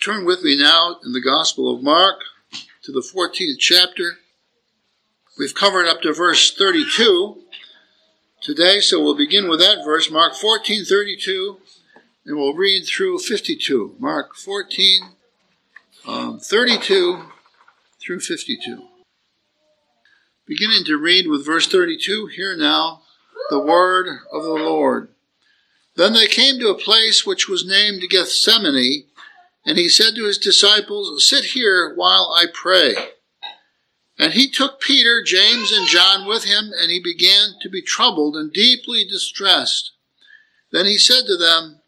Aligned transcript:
turn 0.00 0.24
with 0.24 0.42
me 0.42 0.56
now 0.56 0.96
in 1.04 1.12
the 1.12 1.20
Gospel 1.20 1.74
of 1.74 1.82
Mark 1.82 2.20
to 2.82 2.90
the 2.90 3.02
14th 3.02 3.58
chapter. 3.58 4.16
We've 5.38 5.54
covered 5.54 5.86
up 5.86 6.00
to 6.02 6.14
verse 6.14 6.54
32 6.54 7.36
today, 8.40 8.80
so 8.80 9.02
we'll 9.02 9.16
begin 9.16 9.46
with 9.48 9.60
that 9.60 9.84
verse, 9.84 10.10
Mark 10.10 10.34
14 10.34 10.86
32, 10.86 11.58
and 12.24 12.38
we'll 12.38 12.54
read 12.54 12.86
through 12.86 13.18
52. 13.18 13.96
Mark 13.98 14.36
14 14.36 15.02
um, 16.06 16.38
32 16.38 17.22
through 18.00 18.20
52. 18.20 18.82
Beginning 20.46 20.84
to 20.84 20.96
read 20.96 21.28
with 21.28 21.44
verse 21.44 21.68
32, 21.68 22.26
hear 22.34 22.56
now 22.56 23.02
the 23.50 23.60
word 23.60 24.06
of 24.32 24.44
the 24.44 24.54
Lord. 24.54 25.10
Then 25.96 26.14
they 26.14 26.26
came 26.26 26.58
to 26.58 26.70
a 26.70 26.78
place 26.78 27.26
which 27.26 27.48
was 27.48 27.66
named 27.66 28.02
Gethsemane, 28.08 29.04
and 29.64 29.76
he 29.76 29.88
said 29.88 30.14
to 30.14 30.24
his 30.24 30.38
disciples, 30.38 31.26
Sit 31.26 31.46
here 31.46 31.94
while 31.94 32.34
I 32.36 32.46
pray. 32.52 32.94
And 34.18 34.34
he 34.34 34.50
took 34.50 34.80
Peter, 34.80 35.22
James, 35.24 35.72
and 35.72 35.86
John 35.86 36.26
with 36.26 36.44
him, 36.44 36.72
and 36.78 36.90
he 36.90 37.00
began 37.00 37.54
to 37.62 37.68
be 37.68 37.82
troubled 37.82 38.36
and 38.36 38.52
deeply 38.52 39.04
distressed. 39.04 39.92
Then 40.72 40.86
he 40.86 40.98
said 40.98 41.26
to 41.26 41.36
them, 41.36 41.80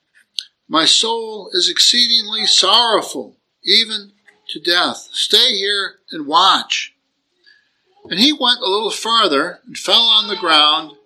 My 0.68 0.84
soul 0.84 1.50
is 1.52 1.68
exceedingly 1.68 2.46
sorrowful, 2.46 3.36
even 3.64 4.12
to 4.48 4.60
death. 4.60 5.08
Stay 5.12 5.56
here 5.56 5.96
and 6.10 6.26
watch. 6.26 6.94
And 8.04 8.18
he 8.18 8.32
went 8.32 8.60
a 8.60 8.68
little 8.68 8.90
farther 8.90 9.60
and 9.66 9.76
fell 9.76 10.02
on 10.02 10.28
the 10.28 10.36
ground 10.36 10.96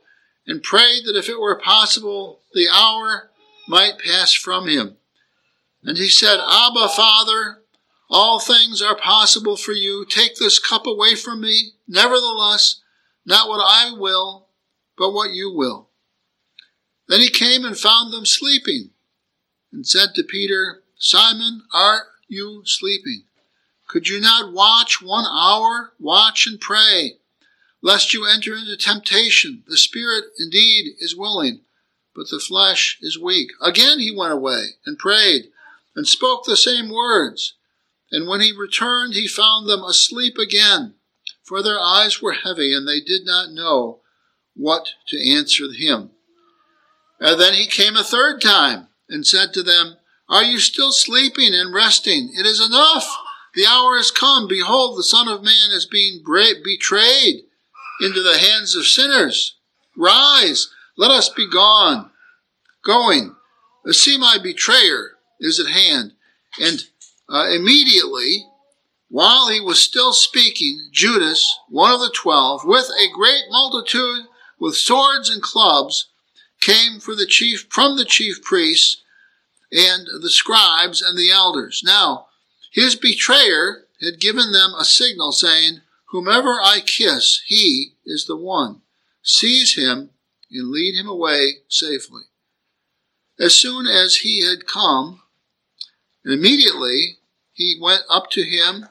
and 0.46 0.62
prayed 0.62 1.05
that 1.05 1.16
if 1.16 1.29
it 1.29 1.41
were 1.41 1.59
possible, 1.59 2.41
the 2.55 2.69
hour 2.73 3.30
might 3.69 3.98
pass 3.98 4.33
from 4.33 4.69
him. 4.69 4.96
And 5.87 5.97
he 5.97 6.09
said, 6.09 6.41
Abba, 6.41 6.89
Father, 6.89 7.63
all 8.11 8.41
things 8.41 8.83
are 8.83 8.97
possible 8.97 9.57
for 9.57 9.71
you. 9.71 10.05
Take 10.05 10.35
this 10.35 10.59
cup 10.59 10.85
away 10.85 11.15
from 11.15 11.41
me. 11.41 11.74
Nevertheless, 11.87 12.80
not 13.24 13.49
what 13.49 13.65
I 13.65 13.93
will, 13.97 14.49
but 14.99 15.13
what 15.13 15.30
you 15.30 15.55
will. 15.55 15.91
Then 17.09 17.21
he 17.21 17.29
came 17.29 17.65
and 17.65 17.79
found 17.79 18.13
them 18.13 18.27
sleeping, 18.27 18.91
and 19.73 19.87
said 19.87 20.09
to 20.16 20.25
Peter, 20.25 20.83
Simon, 20.99 21.63
are 21.73 22.09
you 22.27 22.63
sleeping? 22.65 23.23
Could 23.87 24.09
you 24.09 24.21
not 24.21 24.53
watch 24.53 25.01
one 25.01 25.25
hour? 25.25 25.93
Watch 26.01 26.49
and 26.49 26.60
pray, 26.60 27.19
lest 27.80 28.13
you 28.13 28.27
enter 28.27 28.55
into 28.55 28.77
temptation. 28.77 29.63
The 29.69 29.77
spirit 29.77 30.25
indeed 30.41 30.95
is 30.99 31.15
willing, 31.16 31.60
but 32.13 32.29
the 32.29 32.41
flesh 32.41 32.99
is 33.01 33.21
weak. 33.21 33.51
Again 33.63 34.01
he 34.01 34.10
went 34.10 34.32
away 34.32 34.63
and 34.85 34.99
prayed 34.99 35.51
and 35.97 36.07
spoke 36.07 36.45
the 36.45 36.57
same 36.57 36.91
words. 36.91 37.55
And 38.13 38.29
when 38.29 38.41
he 38.41 38.52
returned, 38.52 39.15
he 39.15 39.27
found 39.27 39.69
them 39.69 39.83
asleep 39.83 40.37
again, 40.38 40.95
for 41.43 41.63
their 41.63 41.80
eyes 41.80 42.23
were 42.23 42.35
heavy, 42.35 42.73
and 42.75 42.87
they 42.87 43.01
did 43.01 43.25
not 43.25 43.51
know 43.51 44.01
what 44.55 44.91
to 45.09 45.30
answer 45.30 45.65
him. 45.73 46.11
And 47.19 47.41
then 47.41 47.55
he 47.55 47.66
came 47.66 47.97
a 47.97 48.05
third 48.05 48.41
time 48.41 48.88
and 49.09 49.27
said 49.27 49.53
to 49.55 49.63
them, 49.63 49.97
Are 50.29 50.45
you 50.45 50.59
still 50.59 50.93
sleeping 50.93 51.55
and 51.55 51.75
resting? 51.75 52.31
It 52.38 52.47
is 52.47 52.65
enough. 52.65 53.16
The 53.55 53.66
hour 53.66 53.97
is 53.97 54.10
come. 54.10 54.47
Behold, 54.47 54.99
the 54.99 55.03
Son 55.03 55.29
of 55.29 55.43
Man 55.43 55.71
is 55.71 55.87
being 55.87 56.23
betrayed 56.63 57.45
into 58.03 58.23
the 58.23 58.38
hands 58.38 58.77
of 58.77 58.87
sinners. 58.87 59.57
Rise, 59.97 60.69
let 60.99 61.10
us 61.10 61.31
be 61.31 61.49
gone. 61.51 62.10
Going, 62.85 63.35
see 63.93 64.19
my 64.19 64.37
betrayer 64.43 65.16
is 65.41 65.60
at 65.60 65.72
hand. 65.72 66.12
And 66.60 66.84
uh, 67.28 67.48
immediately, 67.50 68.47
while 69.09 69.48
he 69.48 69.60
was 69.60 69.81
still 69.81 70.12
speaking, 70.12 70.88
Judas, 70.92 71.59
one 71.69 71.92
of 71.92 72.00
the 72.00 72.12
twelve, 72.15 72.62
with 72.65 72.88
a 72.98 73.12
great 73.12 73.44
multitude, 73.50 74.26
with 74.58 74.76
swords 74.76 75.28
and 75.28 75.42
clubs, 75.42 76.08
came 76.60 77.00
for 77.00 77.14
the 77.14 77.26
chief 77.26 77.66
from 77.70 77.96
the 77.96 78.04
chief 78.04 78.42
priests 78.42 79.02
and 79.70 80.06
the 80.22 80.30
scribes 80.30 81.02
and 81.02 81.19
the 81.19 81.30
elders. 81.30 81.82
Now, 81.84 82.26
his 82.72 82.96
betrayer 82.96 83.86
had 84.00 84.20
given 84.20 84.52
them 84.52 84.75
a 84.75 84.84
signal 84.84 85.32
saying, 85.32 85.80
Whomever 86.10 86.60
I 86.62 86.80
kiss, 86.84 87.42
he 87.46 87.94
is 88.04 88.26
the 88.26 88.36
one. 88.36 88.82
Seize 89.22 89.75
him 89.75 90.10
and 90.50 90.70
lead 90.70 90.94
him 90.94 91.08
away 91.08 91.58
safely. 91.69 92.22
As 93.38 93.54
soon 93.54 93.86
as 93.86 94.16
he 94.16 94.46
had 94.46 94.66
come, 94.66 95.22
and 96.26 96.34
immediately 96.34 97.19
he 97.53 97.78
went 97.81 98.03
up 98.10 98.31
to 98.32 98.42
him 98.42 98.87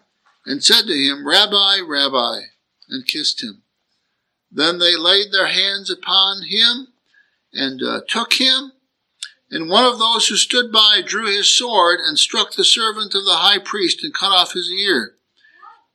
and 0.45 0.63
said 0.63 0.83
to 0.87 0.93
him, 0.93 1.27
Rabbi, 1.27 1.79
Rabbi, 1.85 2.43
and 2.87 3.05
kissed 3.05 3.43
him. 3.43 3.63
Then 4.49 4.79
they 4.79 4.95
laid 4.95 5.33
their 5.33 5.47
hands 5.47 5.91
upon 5.91 6.43
him 6.43 6.87
and 7.51 7.83
uh, 7.83 8.01
took 8.07 8.35
him. 8.35 8.71
And 9.51 9.69
one 9.69 9.83
of 9.83 9.99
those 9.99 10.29
who 10.29 10.37
stood 10.37 10.71
by 10.71 11.01
drew 11.05 11.25
his 11.25 11.49
sword 11.49 11.99
and 11.99 12.17
struck 12.17 12.53
the 12.53 12.63
servant 12.63 13.13
of 13.13 13.25
the 13.25 13.35
high 13.35 13.59
priest 13.59 14.01
and 14.01 14.13
cut 14.13 14.31
off 14.31 14.53
his 14.53 14.69
ear. 14.69 15.15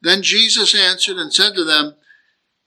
Then 0.03 0.23
Jesus 0.23 0.75
answered 0.75 1.17
and 1.17 1.33
said 1.33 1.55
to 1.55 1.65
them, 1.65 1.95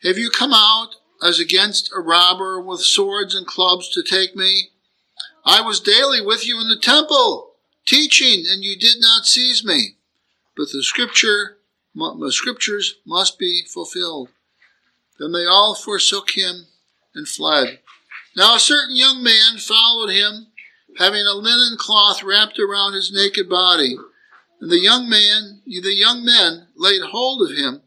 Have 0.01 0.17
you 0.17 0.31
come 0.31 0.51
out 0.51 0.95
as 1.23 1.39
against 1.39 1.91
a 1.95 2.01
robber 2.01 2.59
with 2.59 2.79
swords 2.79 3.35
and 3.35 3.45
clubs 3.45 3.87
to 3.89 4.01
take 4.01 4.35
me? 4.35 4.69
I 5.45 5.61
was 5.61 5.79
daily 5.79 6.21
with 6.21 6.47
you 6.47 6.59
in 6.59 6.69
the 6.69 6.79
temple 6.79 7.52
teaching, 7.85 8.45
and 8.47 8.63
you 8.63 8.77
did 8.77 8.97
not 8.99 9.25
seize 9.25 9.63
me. 9.65 9.95
But 10.55 10.67
the 10.71 10.83
scripture, 10.83 11.57
the 11.95 12.31
scriptures 12.31 12.95
must 13.05 13.39
be 13.39 13.63
fulfilled. 13.71 14.29
Then 15.19 15.31
they 15.31 15.45
all 15.45 15.75
forsook 15.75 16.31
him 16.31 16.67
and 17.15 17.27
fled. 17.27 17.79
Now 18.35 18.55
a 18.55 18.59
certain 18.59 18.95
young 18.95 19.23
man 19.23 19.57
followed 19.57 20.09
him, 20.09 20.47
having 20.97 21.25
a 21.25 21.33
linen 21.33 21.77
cloth 21.77 22.23
wrapped 22.23 22.59
around 22.59 22.93
his 22.93 23.11
naked 23.11 23.49
body. 23.49 23.95
And 24.59 24.71
the 24.71 24.79
young 24.79 25.09
man, 25.09 25.61
the 25.65 25.93
young 25.93 26.23
men 26.25 26.67
laid 26.75 27.01
hold 27.01 27.49
of 27.49 27.55
him, 27.55 27.81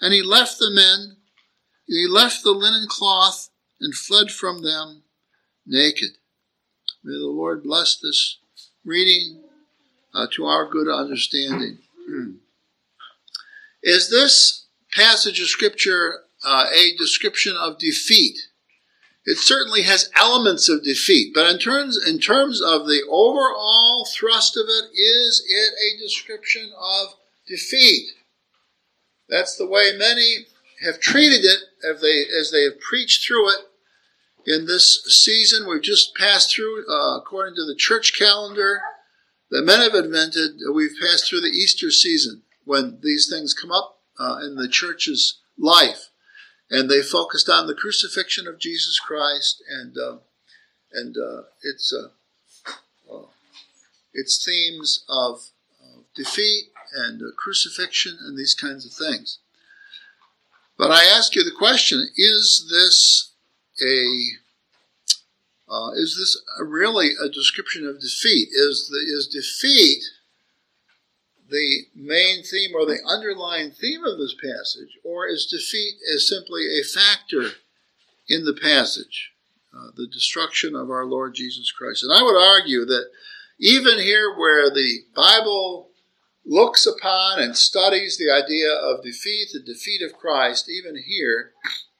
and 0.00 0.12
he 0.12 0.22
left 0.22 0.58
the 0.58 0.70
men, 0.70 1.16
he 1.86 2.06
left 2.08 2.42
the 2.42 2.52
linen 2.52 2.86
cloth 2.88 3.50
and 3.80 3.94
fled 3.94 4.30
from 4.30 4.62
them 4.62 5.02
naked. 5.66 6.10
May 7.04 7.18
the 7.18 7.26
Lord 7.26 7.62
bless 7.62 7.96
this 7.96 8.38
reading 8.84 9.41
uh, 10.14 10.26
to 10.32 10.44
our 10.44 10.68
good 10.68 10.88
understanding. 10.88 11.78
Is 13.82 14.10
this 14.10 14.66
passage 14.92 15.40
of 15.40 15.48
Scripture 15.48 16.20
uh, 16.44 16.66
a 16.72 16.96
description 16.96 17.56
of 17.58 17.78
defeat? 17.78 18.38
It 19.24 19.38
certainly 19.38 19.82
has 19.82 20.10
elements 20.16 20.68
of 20.68 20.82
defeat, 20.82 21.32
but 21.32 21.48
in 21.48 21.58
terms 21.58 21.98
in 22.08 22.18
terms 22.18 22.60
of 22.60 22.86
the 22.86 23.02
overall 23.08 24.04
thrust 24.04 24.56
of 24.56 24.64
it, 24.66 24.92
is 24.98 25.44
it 25.48 25.74
a 25.78 26.02
description 26.02 26.72
of 26.76 27.14
defeat? 27.46 28.10
That's 29.28 29.56
the 29.56 29.66
way 29.66 29.92
many 29.96 30.46
have 30.84 30.98
treated 30.98 31.44
it 31.44 31.60
as 31.88 32.00
they 32.00 32.24
as 32.36 32.50
they 32.50 32.64
have 32.64 32.80
preached 32.80 33.24
through 33.24 33.50
it 33.50 33.60
in 34.44 34.66
this 34.66 35.04
season 35.06 35.68
we've 35.68 35.82
just 35.82 36.16
passed 36.16 36.54
through, 36.54 36.84
uh, 36.88 37.16
according 37.18 37.54
to 37.54 37.64
the 37.64 37.76
church 37.76 38.18
calendar 38.18 38.80
that 39.52 39.66
men 39.66 39.80
have 39.80 39.94
invented. 39.94 40.52
We've 40.74 40.96
passed 41.00 41.28
through 41.28 41.42
the 41.42 41.48
Easter 41.48 41.90
season 41.90 42.42
when 42.64 42.98
these 43.02 43.28
things 43.28 43.52
come 43.52 43.70
up 43.70 44.00
uh, 44.18 44.38
in 44.42 44.56
the 44.56 44.66
church's 44.66 45.40
life, 45.58 46.08
and 46.70 46.90
they 46.90 47.02
focused 47.02 47.50
on 47.50 47.66
the 47.66 47.74
crucifixion 47.74 48.48
of 48.48 48.58
Jesus 48.58 48.98
Christ 48.98 49.62
and 49.70 49.96
uh, 49.96 50.16
and 50.92 51.16
uh, 51.16 51.42
its 51.62 51.92
uh, 51.92 53.14
uh, 53.14 53.26
its 54.14 54.42
themes 54.42 55.04
of, 55.08 55.50
of 55.82 56.04
defeat 56.16 56.70
and 56.94 57.22
crucifixion 57.36 58.18
and 58.22 58.38
these 58.38 58.54
kinds 58.54 58.86
of 58.86 58.92
things. 58.92 59.38
But 60.78 60.90
I 60.90 61.04
ask 61.04 61.34
you 61.34 61.44
the 61.44 61.56
question: 61.56 62.08
Is 62.16 62.68
this 62.70 63.32
a 63.82 64.41
uh, 65.72 65.92
is 65.92 66.16
this 66.18 66.38
really 66.60 67.12
a 67.24 67.30
description 67.30 67.86
of 67.86 67.98
defeat? 67.98 68.48
Is 68.52 68.88
the 68.88 68.98
is 68.98 69.26
defeat 69.26 70.02
the 71.48 71.86
main 71.94 72.42
theme 72.42 72.74
or 72.74 72.84
the 72.84 72.98
underlying 73.06 73.70
theme 73.70 74.04
of 74.04 74.18
this 74.18 74.34
passage, 74.34 74.98
or 75.02 75.26
is 75.26 75.46
defeat 75.46 75.94
is 76.02 76.28
simply 76.28 76.62
a 76.78 76.84
factor 76.84 77.56
in 78.28 78.44
the 78.44 78.52
passage, 78.52 79.32
uh, 79.74 79.90
the 79.96 80.06
destruction 80.06 80.76
of 80.76 80.90
our 80.90 81.06
Lord 81.06 81.34
Jesus 81.34 81.72
Christ? 81.72 82.02
And 82.02 82.12
I 82.12 82.22
would 82.22 82.36
argue 82.36 82.84
that 82.84 83.06
even 83.58 83.98
here, 83.98 84.36
where 84.36 84.68
the 84.68 85.04
Bible 85.16 85.88
looks 86.44 86.86
upon 86.86 87.38
and 87.38 87.56
studies 87.56 88.18
the 88.18 88.30
idea 88.30 88.70
of 88.70 89.02
defeat, 89.02 89.48
the 89.54 89.60
defeat 89.60 90.02
of 90.02 90.18
Christ, 90.18 90.68
even 90.68 91.02
here, 91.02 91.52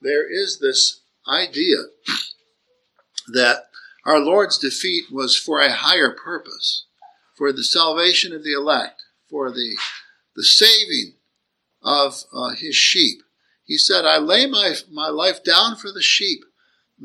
there 0.02 0.30
is 0.30 0.58
this 0.58 1.00
idea 1.26 1.76
that 3.32 3.68
our 4.04 4.18
Lord's 4.18 4.58
defeat 4.58 5.04
was 5.12 5.36
for 5.36 5.60
a 5.60 5.72
higher 5.72 6.10
purpose, 6.10 6.86
for 7.36 7.52
the 7.52 7.64
salvation 7.64 8.32
of 8.32 8.44
the 8.44 8.52
elect, 8.52 9.02
for 9.28 9.50
the, 9.50 9.76
the 10.36 10.44
saving 10.44 11.14
of 11.82 12.24
uh, 12.32 12.50
his 12.50 12.74
sheep. 12.74 13.22
He 13.64 13.76
said, 13.78 14.04
I 14.04 14.18
lay 14.18 14.46
my, 14.46 14.74
my 14.90 15.08
life 15.08 15.42
down 15.42 15.76
for 15.76 15.90
the 15.92 16.02
sheep. 16.02 16.40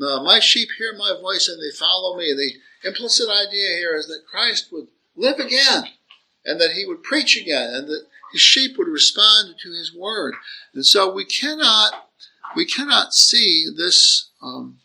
Uh, 0.00 0.22
my 0.22 0.38
sheep 0.38 0.68
hear 0.76 0.92
my 0.96 1.14
voice 1.20 1.48
and 1.48 1.58
they 1.60 1.76
follow 1.76 2.16
me. 2.16 2.32
The 2.32 2.88
implicit 2.88 3.28
idea 3.28 3.76
here 3.78 3.96
is 3.96 4.06
that 4.06 4.26
Christ 4.30 4.68
would 4.72 4.88
live 5.16 5.38
again 5.38 5.84
and 6.44 6.60
that 6.60 6.72
he 6.72 6.84
would 6.86 7.02
preach 7.02 7.36
again 7.36 7.74
and 7.74 7.88
that 7.88 8.06
his 8.32 8.40
sheep 8.40 8.76
would 8.78 8.88
respond 8.88 9.56
to 9.62 9.70
his 9.70 9.94
word. 9.94 10.34
And 10.74 10.84
so 10.84 11.12
we 11.12 11.24
cannot, 11.24 12.08
we 12.54 12.64
cannot 12.64 13.14
see 13.14 13.66
this, 13.74 14.30
um, 14.42 14.78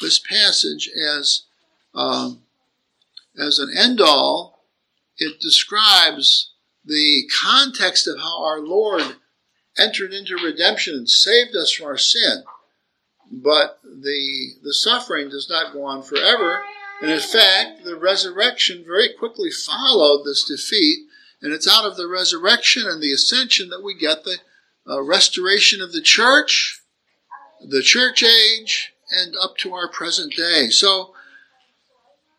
this 0.00 0.18
passage 0.18 0.88
as, 0.88 1.42
um, 1.94 2.42
as 3.38 3.58
an 3.58 3.72
end 3.76 4.00
all. 4.00 4.64
It 5.16 5.40
describes 5.40 6.52
the 6.84 7.28
context 7.42 8.06
of 8.06 8.18
how 8.18 8.44
our 8.44 8.60
Lord 8.60 9.16
entered 9.78 10.12
into 10.12 10.36
redemption 10.36 10.94
and 10.94 11.08
saved 11.08 11.54
us 11.56 11.72
from 11.72 11.86
our 11.86 11.98
sin. 11.98 12.44
But 13.30 13.78
the, 13.84 14.52
the 14.62 14.74
suffering 14.74 15.28
does 15.28 15.48
not 15.50 15.72
go 15.72 15.84
on 15.84 16.02
forever. 16.02 16.62
And 17.00 17.10
in 17.10 17.20
fact, 17.20 17.84
the 17.84 17.96
resurrection 17.96 18.84
very 18.86 19.12
quickly 19.12 19.50
followed 19.50 20.24
this 20.24 20.44
defeat. 20.44 21.06
And 21.40 21.52
it's 21.52 21.68
out 21.68 21.84
of 21.84 21.96
the 21.96 22.08
resurrection 22.08 22.84
and 22.86 23.00
the 23.00 23.12
ascension 23.12 23.68
that 23.68 23.84
we 23.84 23.94
get 23.94 24.24
the 24.24 24.38
uh, 24.88 25.02
restoration 25.02 25.80
of 25.80 25.92
the 25.92 26.00
church, 26.00 26.80
the 27.60 27.82
church 27.82 28.24
age, 28.24 28.94
and 29.10 29.34
up 29.42 29.56
to 29.58 29.72
our 29.74 29.88
present 29.90 30.34
day. 30.34 30.68
So, 30.70 31.14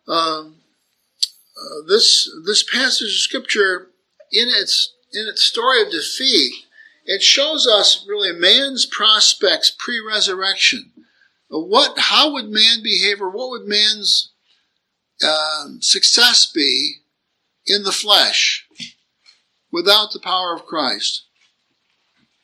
um, 0.08 0.56
uh, 1.56 1.86
this 1.88 2.30
this 2.46 2.62
passage 2.62 3.08
of 3.08 3.20
scripture, 3.20 3.88
in 4.32 4.48
its 4.48 4.94
in 5.12 5.26
its 5.26 5.42
story 5.42 5.82
of 5.82 5.90
defeat, 5.90 6.52
it 7.04 7.22
shows 7.22 7.66
us 7.66 8.06
really 8.08 8.32
man's 8.32 8.86
prospects 8.86 9.74
pre-resurrection. 9.76 10.92
What, 11.48 11.98
how 11.98 12.32
would 12.32 12.48
man 12.48 12.82
behave, 12.82 13.20
or 13.20 13.28
what 13.28 13.50
would 13.50 13.66
man's 13.66 14.30
uh, 15.22 15.70
success 15.80 16.46
be 16.46 16.98
in 17.66 17.82
the 17.82 17.90
flesh 17.90 18.68
without 19.72 20.12
the 20.12 20.20
power 20.20 20.54
of 20.54 20.64
Christ? 20.64 21.24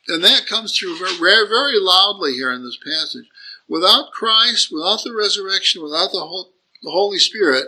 And 0.09 0.23
that 0.23 0.45
comes 0.45 0.77
through 0.77 0.97
very, 0.97 1.47
very 1.47 1.79
loudly 1.79 2.33
here 2.33 2.51
in 2.51 2.63
this 2.63 2.77
passage. 2.83 3.29
Without 3.67 4.11
Christ, 4.11 4.71
without 4.71 5.03
the 5.03 5.13
resurrection, 5.13 5.83
without 5.83 6.11
the, 6.11 6.45
the 6.83 6.91
Holy 6.91 7.19
Spirit, 7.19 7.65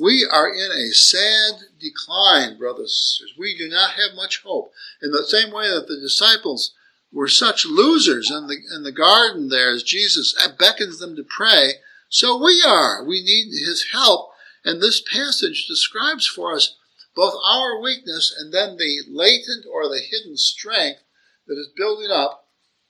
we 0.00 0.26
are 0.30 0.48
in 0.48 0.70
a 0.70 0.92
sad 0.92 1.62
decline, 1.80 2.58
brothers 2.58 2.80
and 2.80 2.90
sisters. 2.90 3.34
We 3.38 3.58
do 3.58 3.68
not 3.68 3.92
have 3.92 4.14
much 4.14 4.42
hope. 4.44 4.72
In 5.02 5.10
the 5.10 5.24
same 5.24 5.52
way 5.52 5.68
that 5.68 5.88
the 5.88 6.00
disciples 6.00 6.74
were 7.12 7.28
such 7.28 7.66
losers 7.66 8.30
in 8.30 8.46
the, 8.46 8.58
in 8.74 8.84
the 8.84 8.92
garden 8.92 9.48
there 9.48 9.70
as 9.70 9.82
Jesus 9.82 10.34
beckons 10.58 11.00
them 11.00 11.16
to 11.16 11.24
pray, 11.24 11.74
so 12.08 12.36
we 12.42 12.62
are. 12.66 13.04
We 13.04 13.22
need 13.22 13.50
his 13.50 13.86
help. 13.92 14.30
And 14.64 14.80
this 14.80 15.00
passage 15.00 15.66
describes 15.66 16.26
for 16.26 16.54
us 16.54 16.76
both 17.14 17.34
our 17.46 17.80
weakness 17.80 18.34
and 18.38 18.52
then 18.52 18.76
the 18.76 19.02
latent 19.08 19.64
or 19.70 19.88
the 19.88 20.00
hidden 20.00 20.36
strength 20.36 21.00
that 21.46 21.58
is 21.58 21.68
building 21.76 22.10
up 22.10 22.46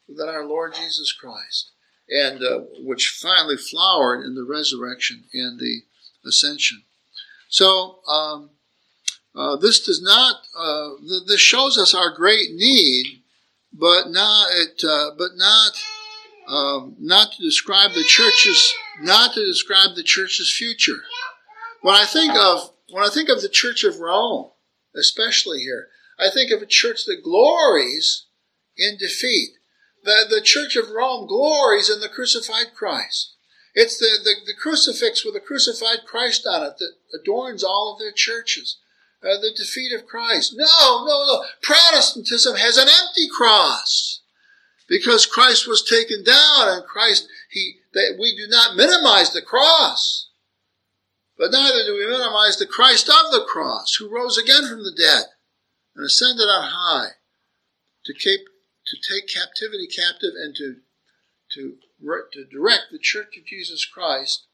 within 0.08 0.28
our 0.28 0.44
Lord 0.44 0.74
Jesus 0.74 1.12
Christ, 1.12 1.70
and 2.10 2.42
uh, 2.42 2.60
which 2.80 3.18
finally 3.22 3.56
flowered 3.56 4.24
in 4.24 4.34
the 4.34 4.44
resurrection 4.44 5.24
and 5.32 5.58
the 5.58 5.82
ascension. 6.26 6.82
So 7.48 8.00
um, 8.08 8.50
uh, 9.34 9.56
this 9.56 9.84
does 9.84 10.02
not. 10.02 10.36
Uh, 10.56 10.90
th- 11.00 11.26
this 11.26 11.40
shows 11.40 11.78
us 11.78 11.94
our 11.94 12.14
great 12.14 12.52
need, 12.52 13.22
but 13.72 14.10
not 14.10 14.48
it, 14.52 14.82
uh, 14.84 15.10
but 15.16 15.30
not 15.36 15.72
um, 16.48 16.96
not 16.98 17.32
to 17.32 17.42
describe 17.42 17.92
the 17.92 18.02
church's 18.02 18.74
not 19.00 19.34
to 19.34 19.46
describe 19.46 19.94
the 19.94 20.02
church's 20.02 20.52
future. 20.52 21.02
When 21.82 21.94
I 21.94 22.04
think 22.04 22.34
of 22.34 22.72
when 22.90 23.04
I 23.04 23.08
think 23.08 23.28
of 23.28 23.40
the 23.40 23.48
Church 23.48 23.84
of 23.84 24.00
Rome, 24.00 24.50
especially 24.96 25.60
here, 25.60 25.88
I 26.18 26.28
think 26.28 26.50
of 26.50 26.60
a 26.60 26.66
church 26.66 27.04
that 27.06 27.22
glories 27.22 28.26
in 28.76 28.96
defeat. 28.98 29.50
The, 30.02 30.26
the 30.28 30.40
Church 30.42 30.76
of 30.76 30.90
Rome 30.90 31.26
glories 31.26 31.90
in 31.90 32.00
the 32.00 32.08
crucified 32.08 32.74
Christ. 32.74 33.34
It's 33.74 33.98
the, 33.98 34.18
the, 34.22 34.34
the, 34.46 34.54
crucifix 34.58 35.24
with 35.24 35.34
the 35.34 35.40
crucified 35.40 36.00
Christ 36.06 36.46
on 36.46 36.62
it 36.64 36.78
that 36.78 36.94
adorns 37.20 37.62
all 37.62 37.92
of 37.92 38.00
their 38.00 38.12
churches. 38.12 38.78
Uh, 39.22 39.38
the 39.40 39.52
defeat 39.54 39.92
of 39.92 40.06
Christ. 40.06 40.54
No, 40.56 41.04
no, 41.04 41.26
no. 41.26 41.44
Protestantism 41.62 42.56
has 42.56 42.78
an 42.78 42.88
empty 42.88 43.28
cross 43.28 44.22
because 44.88 45.24
Christ 45.24 45.68
was 45.68 45.84
taken 45.84 46.24
down 46.24 46.68
and 46.68 46.84
Christ, 46.84 47.28
he, 47.50 47.76
that 47.94 48.16
we 48.18 48.34
do 48.34 48.48
not 48.48 48.76
minimize 48.76 49.32
the 49.32 49.40
cross, 49.40 50.30
but 51.38 51.52
neither 51.52 51.84
do 51.84 51.94
we 51.94 52.06
minimize 52.06 52.58
the 52.58 52.66
Christ 52.66 53.08
of 53.08 53.30
the 53.30 53.44
cross 53.46 53.94
who 53.94 54.12
rose 54.12 54.36
again 54.36 54.66
from 54.68 54.82
the 54.82 54.94
dead 54.96 55.26
and 55.94 56.04
ascended 56.04 56.48
on 56.48 56.70
high 56.70 57.10
to 58.04 58.14
keep, 58.14 58.40
to 58.86 58.96
take 59.12 59.28
captivity 59.28 59.86
captive 59.86 60.32
and 60.36 60.54
to, 60.56 60.76
to 61.52 61.76
to 62.32 62.44
direct 62.44 62.86
the 62.90 62.98
Church 62.98 63.36
of 63.36 63.44
Jesus 63.44 63.84
Christ 63.84 64.46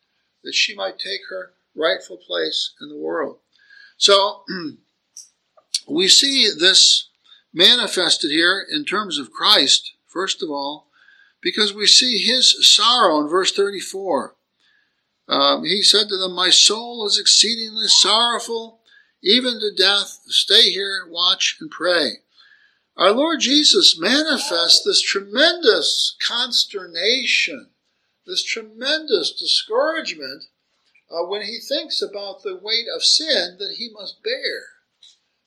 that 0.43 0.55
she 0.55 0.75
might 0.75 0.99
take 0.99 1.21
her 1.29 1.53
rightful 1.75 2.17
place 2.17 2.73
in 2.81 2.89
the 2.89 2.97
world. 2.97 3.39
So 3.97 4.45
we 5.89 6.09
see 6.09 6.49
this 6.59 7.09
manifested 7.53 8.31
here 8.31 8.65
in 8.71 8.85
terms 8.85 9.19
of 9.19 9.33
Christ, 9.33 9.93
first 10.07 10.43
of 10.43 10.51
all, 10.51 10.89
because 11.43 11.73
we 11.73 11.87
see 11.87 12.19
his 12.19 12.57
sorrow 12.75 13.21
in 13.21 13.29
verse 13.29 13.53
34. 13.53 14.35
Um, 15.29 15.65
he 15.65 15.83
said 15.83 16.09
to 16.09 16.17
them, 16.17 16.35
My 16.35 16.51
soul 16.51 17.07
is 17.07 17.19
exceedingly 17.19 17.89
sorrowful, 17.89 18.81
even 19.23 19.59
to 19.61 19.75
death. 19.77 20.21
Stay 20.27 20.71
here, 20.71 21.07
watch, 21.09 21.57
and 21.61 21.71
pray. 21.71 22.19
Our 22.97 23.13
Lord 23.13 23.41
Jesus 23.41 23.99
manifests 23.99 24.83
this 24.83 25.03
tremendous 25.03 26.17
consternation, 26.27 27.69
this 28.27 28.43
tremendous 28.43 29.33
discouragement 29.33 30.45
uh, 31.11 31.25
when 31.27 31.43
he 31.43 31.59
thinks 31.59 32.01
about 32.01 32.43
the 32.43 32.59
weight 32.61 32.87
of 32.95 33.05
sin 33.05 33.57
that 33.59 33.75
he 33.77 33.91
must 33.93 34.23
bear. 34.25 34.63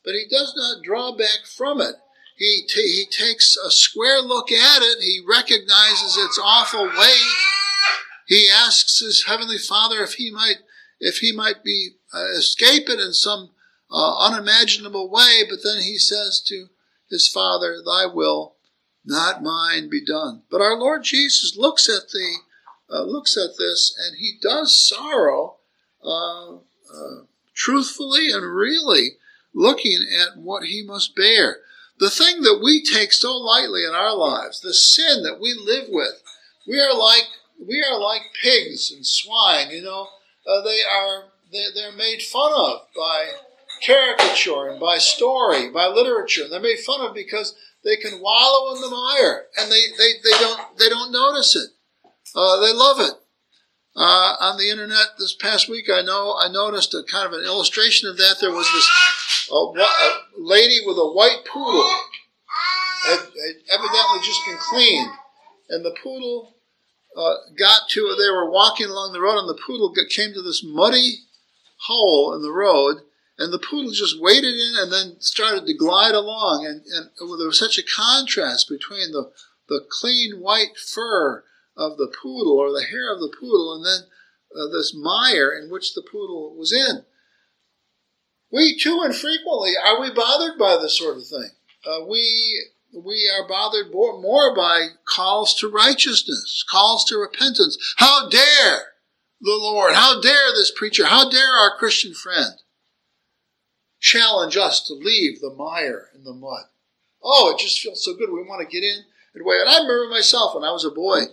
But 0.06 0.14
he 0.14 0.26
does 0.30 0.54
not 0.56 0.84
draw 0.84 1.18
back 1.18 1.46
from 1.46 1.82
it. 1.82 1.96
He, 2.38 2.66
t- 2.68 2.82
he 2.82 3.06
takes 3.06 3.58
a 3.58 3.72
square 3.72 4.22
look 4.22 4.52
at 4.52 4.82
it. 4.84 5.02
He 5.02 5.22
recognizes 5.28 6.18
its 6.18 6.40
awful 6.42 6.86
weight. 6.86 7.36
He 8.28 8.48
asks 8.48 9.00
his 9.00 9.26
heavenly 9.26 9.58
Father 9.58 10.04
if 10.04 10.14
he 10.14 10.32
might, 10.32 10.58
if 11.00 11.18
he 11.18 11.32
might 11.36 11.64
be 11.64 11.96
uh, 12.14 12.28
escape 12.38 12.90
it 12.90 13.00
in 13.00 13.12
some 13.12 13.50
uh, 13.92 14.18
unimaginable 14.20 15.10
way. 15.10 15.42
But 15.50 15.60
then 15.64 15.82
he 15.82 15.98
says 15.98 16.40
to 16.48 16.68
his 17.10 17.28
Father, 17.28 17.78
thy 17.86 18.06
will, 18.06 18.56
not 19.06 19.44
mine, 19.44 19.90
be 19.90 20.04
done. 20.04 20.44
But 20.50 20.62
our 20.62 20.78
Lord 20.78 21.04
Jesus 21.04 21.58
looks 21.58 21.90
at 21.90 22.10
the 22.10 22.38
uh, 22.92 23.04
looks 23.04 23.38
at 23.38 23.58
this 23.58 23.96
and 24.00 24.18
he 24.18 24.34
does 24.42 24.76
sorrow 24.76 25.58
uh, 26.04 26.56
uh, 26.56 27.22
truthfully 27.54 28.32
and 28.32 28.44
really 28.44 29.18
looking 29.54 30.08
at 30.20 30.38
what 30.38 30.64
he 30.64 30.84
must 30.84 31.16
bear. 31.16 31.58
The 32.00 32.10
thing 32.10 32.42
that 32.42 32.62
we 32.64 32.84
take 32.84 33.14
so 33.14 33.38
lightly 33.38 33.84
in 33.84 33.94
our 33.94 34.16
lives, 34.16 34.62
the 34.62 34.74
sin 34.74 35.22
that 35.24 35.40
we 35.40 35.54
live 35.54 35.88
with, 35.90 36.24
we 36.68 36.80
are 36.80 36.98
like 36.98 37.28
we 37.60 37.84
are 37.84 38.00
like 38.00 38.22
pigs 38.42 38.92
and 38.92 39.06
swine. 39.06 39.70
You 39.70 39.84
know, 39.84 40.08
uh, 40.48 40.62
they 40.62 40.82
are 40.82 41.26
they, 41.52 41.66
they're 41.76 41.92
made 41.92 42.22
fun 42.22 42.54
of 42.54 42.88
by 42.96 43.32
caricature 43.82 44.70
and 44.70 44.80
by 44.80 44.98
story, 44.98 45.70
by 45.70 45.88
literature. 45.88 46.48
They're 46.50 46.60
made 46.60 46.80
fun 46.80 47.02
of 47.06 47.14
because 47.14 47.56
they 47.84 47.96
can 47.96 48.22
wallow 48.22 48.76
in 48.76 48.82
the 48.82 48.90
mire 48.90 49.46
and 49.58 49.72
they, 49.72 49.82
they, 49.98 50.12
they 50.24 50.38
don't 50.40 50.78
they 50.78 50.90
don't 50.90 51.12
notice 51.12 51.56
it. 51.56 51.70
Uh, 52.36 52.60
they 52.60 52.74
love 52.74 53.00
it. 53.00 53.14
Uh, 53.96 54.36
on 54.40 54.58
the 54.58 54.70
internet 54.70 55.18
this 55.18 55.34
past 55.34 55.68
week, 55.68 55.86
I 55.92 56.02
know 56.02 56.38
I 56.40 56.52
noticed 56.52 56.94
a 56.94 57.04
kind 57.04 57.26
of 57.26 57.34
an 57.34 57.46
illustration 57.46 58.08
of 58.08 58.18
that. 58.18 58.36
There 58.40 58.52
was 58.52 58.72
this 58.72 58.90
a 59.52 60.20
lady 60.38 60.80
with 60.86 60.98
a 60.98 61.12
white 61.12 61.44
poodle 61.52 61.90
had, 63.06 63.20
had 63.20 63.56
evidently 63.72 64.20
just 64.24 64.46
been 64.46 64.58
cleaned, 64.58 65.10
and 65.70 65.84
the 65.84 65.96
poodle 66.04 66.56
uh, 67.18 67.34
got 67.58 67.90
to. 67.90 68.16
They 68.18 68.30
were 68.30 68.50
walking 68.50 68.88
along 68.88 69.14
the 69.14 69.22
road, 69.22 69.40
and 69.40 69.50
the 69.50 69.62
poodle 69.66 69.94
came 70.10 70.34
to 70.34 70.42
this 70.42 70.64
muddy 70.64 71.26
hole 71.88 72.36
in 72.36 72.42
the 72.42 72.52
road, 72.52 73.02
and 73.40 73.54
the 73.54 73.58
poodle 73.58 73.92
just 73.92 74.20
waded 74.20 74.54
in 74.54 74.74
and 74.78 74.92
then 74.92 75.16
started 75.22 75.66
to 75.66 75.74
glide 75.74 76.14
along. 76.14 76.66
And, 76.66 76.84
and 76.86 77.10
there 77.40 77.48
was 77.48 77.58
such 77.58 77.80
a 77.80 77.84
contrast 77.84 78.68
between 78.68 79.14
the, 79.14 79.32
the 79.70 79.80
clean 79.90 80.42
white 80.42 80.78
fur 80.78 81.46
of 81.78 81.98
the 81.98 82.14
poodle 82.22 82.60
or 82.60 82.70
the 82.70 82.86
hair 82.86 83.14
of 83.14 83.22
the 83.22 83.34
poodle 83.40 83.74
and 83.76 83.86
then 83.86 84.10
uh, 84.54 84.68
this 84.74 84.94
mire 84.94 85.54
in 85.54 85.72
which 85.72 85.94
the 85.94 86.04
poodle 86.04 86.54
was 86.58 86.74
in. 86.74 87.06
We 88.52 88.78
too 88.78 89.04
infrequently 89.06 89.74
are 89.82 90.02
we 90.02 90.12
bothered 90.12 90.60
by 90.60 90.76
this 90.76 90.98
sort 90.98 91.16
of 91.16 91.26
thing. 91.26 91.52
Uh, 91.86 92.06
we 92.06 92.68
we 92.92 93.32
are 93.38 93.48
bothered 93.48 93.94
more, 93.94 94.20
more 94.20 94.54
by 94.54 94.88
calls 95.06 95.54
to 95.60 95.70
righteousness, 95.70 96.66
calls 96.70 97.06
to 97.06 97.18
repentance. 97.18 97.78
How 97.98 98.28
dare 98.28 98.80
the 99.40 99.54
Lord? 99.54 99.94
How 99.94 100.20
dare 100.20 100.52
this 100.56 100.74
preacher? 100.76 101.06
How 101.06 101.30
dare 101.30 101.54
our 101.54 101.78
Christian 101.78 102.16
friend 102.16 102.56
challenge 104.00 104.58
us 104.58 104.82
to 104.88 104.94
leave 104.94 105.42
the 105.42 105.54
mire 105.54 106.10
and 106.14 106.26
the 106.26 106.34
mud? 106.34 106.66
Oh, 107.22 107.54
it 107.54 107.60
just 107.60 107.80
feels 107.82 108.04
so 108.04 108.16
good. 108.16 108.32
We 108.32 108.44
want 108.44 108.62
to 108.62 108.74
get 108.74 108.84
in 108.84 109.04
and. 109.34 109.44
And 109.46 109.70
I 109.70 109.80
remember 109.82 110.10
myself 110.10 110.56
when 110.56 110.64
I 110.64 110.72
was 110.72 110.86
a 110.86 110.92
boy. 110.92 111.24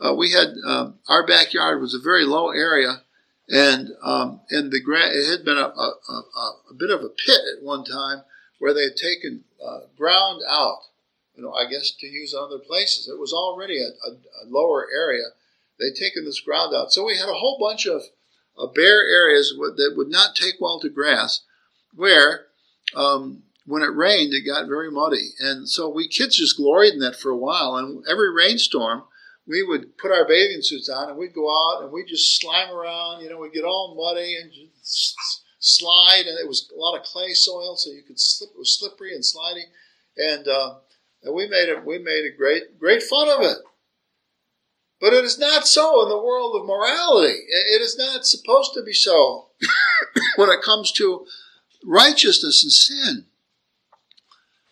Uh, 0.00 0.14
we 0.14 0.32
had 0.32 0.54
um, 0.66 0.98
our 1.08 1.26
backyard 1.26 1.80
was 1.80 1.94
a 1.94 2.02
very 2.02 2.24
low 2.24 2.50
area, 2.50 3.02
and 3.48 3.90
um, 4.02 4.40
and 4.50 4.72
the 4.72 4.80
gra- 4.80 5.12
it 5.12 5.30
had 5.30 5.44
been 5.44 5.56
a, 5.56 5.68
a, 5.68 5.94
a, 6.08 6.52
a, 6.70 6.74
bit 6.76 6.90
of 6.90 7.02
a 7.02 7.08
pit 7.08 7.40
at 7.56 7.64
one 7.64 7.84
time 7.84 8.22
where 8.58 8.74
they 8.74 8.82
had 8.82 8.96
taken 8.96 9.44
uh, 9.64 9.80
ground 9.96 10.42
out. 10.48 10.80
You 11.36 11.42
know, 11.42 11.52
I 11.52 11.68
guess 11.70 11.90
to 11.92 12.06
use 12.06 12.34
other 12.34 12.58
places. 12.58 13.08
It 13.08 13.18
was 13.18 13.32
already 13.32 13.80
a, 13.82 14.46
lower 14.46 14.86
area. 14.94 15.24
They'd 15.78 15.98
taken 15.98 16.24
this 16.24 16.40
ground 16.40 16.74
out, 16.74 16.92
so 16.92 17.04
we 17.04 17.16
had 17.16 17.28
a 17.28 17.34
whole 17.34 17.58
bunch 17.58 17.86
of 17.86 18.02
uh, 18.58 18.66
bare 18.66 19.02
areas 19.02 19.54
that 19.56 19.94
would 19.96 20.08
not 20.08 20.36
take 20.36 20.60
well 20.60 20.78
to 20.80 20.88
grass, 20.88 21.40
where 21.94 22.46
um, 22.94 23.42
when 23.66 23.82
it 23.82 23.94
rained, 23.94 24.34
it 24.34 24.46
got 24.46 24.68
very 24.68 24.90
muddy. 24.90 25.30
And 25.40 25.68
so 25.68 25.88
we 25.88 26.08
kids 26.08 26.36
just 26.36 26.56
gloried 26.56 26.94
in 26.94 27.00
that 27.00 27.16
for 27.16 27.30
a 27.30 27.36
while. 27.36 27.76
And 27.76 28.04
every 28.08 28.32
rainstorm, 28.32 29.04
we 29.46 29.62
would 29.62 29.96
put 29.98 30.10
our 30.10 30.26
bathing 30.26 30.62
suits 30.62 30.88
on 30.88 31.08
and 31.08 31.18
we'd 31.18 31.34
go 31.34 31.48
out 31.48 31.82
and 31.82 31.92
we'd 31.92 32.08
just 32.08 32.40
slime 32.40 32.70
around. 32.70 33.22
You 33.22 33.30
know, 33.30 33.38
we'd 33.38 33.52
get 33.52 33.64
all 33.64 33.94
muddy 33.96 34.36
and 34.36 34.50
slide. 35.58 36.24
And 36.26 36.38
it 36.38 36.48
was 36.48 36.70
a 36.74 36.78
lot 36.78 36.98
of 36.98 37.04
clay 37.04 37.32
soil, 37.32 37.76
so 37.76 37.90
you 37.90 38.02
could 38.06 38.20
slip. 38.20 38.50
It 38.54 38.58
was 38.58 38.78
slippery 38.78 39.14
and 39.14 39.22
slidey. 39.22 39.64
And, 40.16 40.46
uh, 40.46 40.74
and 41.22 41.34
we 41.34 41.48
made 41.48 41.68
it. 41.68 41.84
We 41.84 41.98
made 41.98 42.24
a 42.26 42.36
great, 42.36 42.78
great 42.78 43.02
fun 43.02 43.28
of 43.28 43.40
it. 43.40 43.58
But 45.00 45.12
it 45.12 45.24
is 45.24 45.38
not 45.38 45.66
so 45.66 46.02
in 46.02 46.08
the 46.08 46.22
world 46.22 46.56
of 46.56 46.66
morality. 46.66 47.34
It 47.48 47.82
is 47.82 47.98
not 47.98 48.26
supposed 48.26 48.72
to 48.74 48.82
be 48.82 48.92
so 48.92 49.48
when 50.36 50.50
it 50.50 50.62
comes 50.62 50.92
to 50.92 51.26
righteousness 51.84 52.62
and 52.62 52.72
sin. 52.72 53.26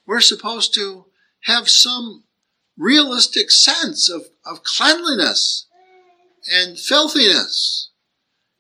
We're 0.07 0.21
supposed 0.21 0.75
to 0.75 1.07
have 1.43 1.69
some 1.69 2.25
realistic 2.77 3.51
sense 3.51 4.09
of, 4.11 4.27
of 4.45 4.65
cleanliness 4.65 5.67
and 6.51 6.79
filthiness. 6.79 7.91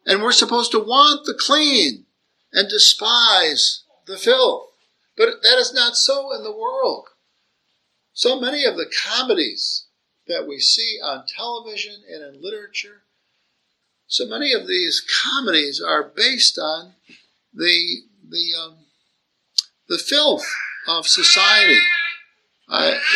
And 0.06 0.22
we're 0.22 0.32
supposed 0.32 0.70
to 0.72 0.78
want 0.78 1.24
the 1.24 1.38
clean 1.38 2.04
and 2.52 2.68
despise 2.68 3.84
the 4.06 4.16
filth. 4.16 4.68
But 5.16 5.42
that 5.42 5.58
is 5.58 5.72
not 5.74 5.96
so 5.96 6.34
in 6.34 6.42
the 6.42 6.56
world. 6.56 7.08
So 8.12 8.40
many 8.40 8.64
of 8.64 8.76
the 8.76 8.90
comedies 9.04 9.86
that 10.26 10.46
we 10.46 10.58
see 10.58 10.98
on 11.02 11.24
television 11.26 12.02
and 12.08 12.22
in 12.22 12.42
literature, 12.42 13.02
so 14.06 14.26
many 14.26 14.52
of 14.52 14.66
these 14.66 15.02
comedies 15.24 15.80
are 15.80 16.02
based 16.02 16.58
on 16.58 16.94
the, 17.54 18.02
the, 18.32 18.60
um, 18.60 18.76
the 19.88 19.98
filth 19.98 20.46
of 20.88 21.06
society. 21.06 21.78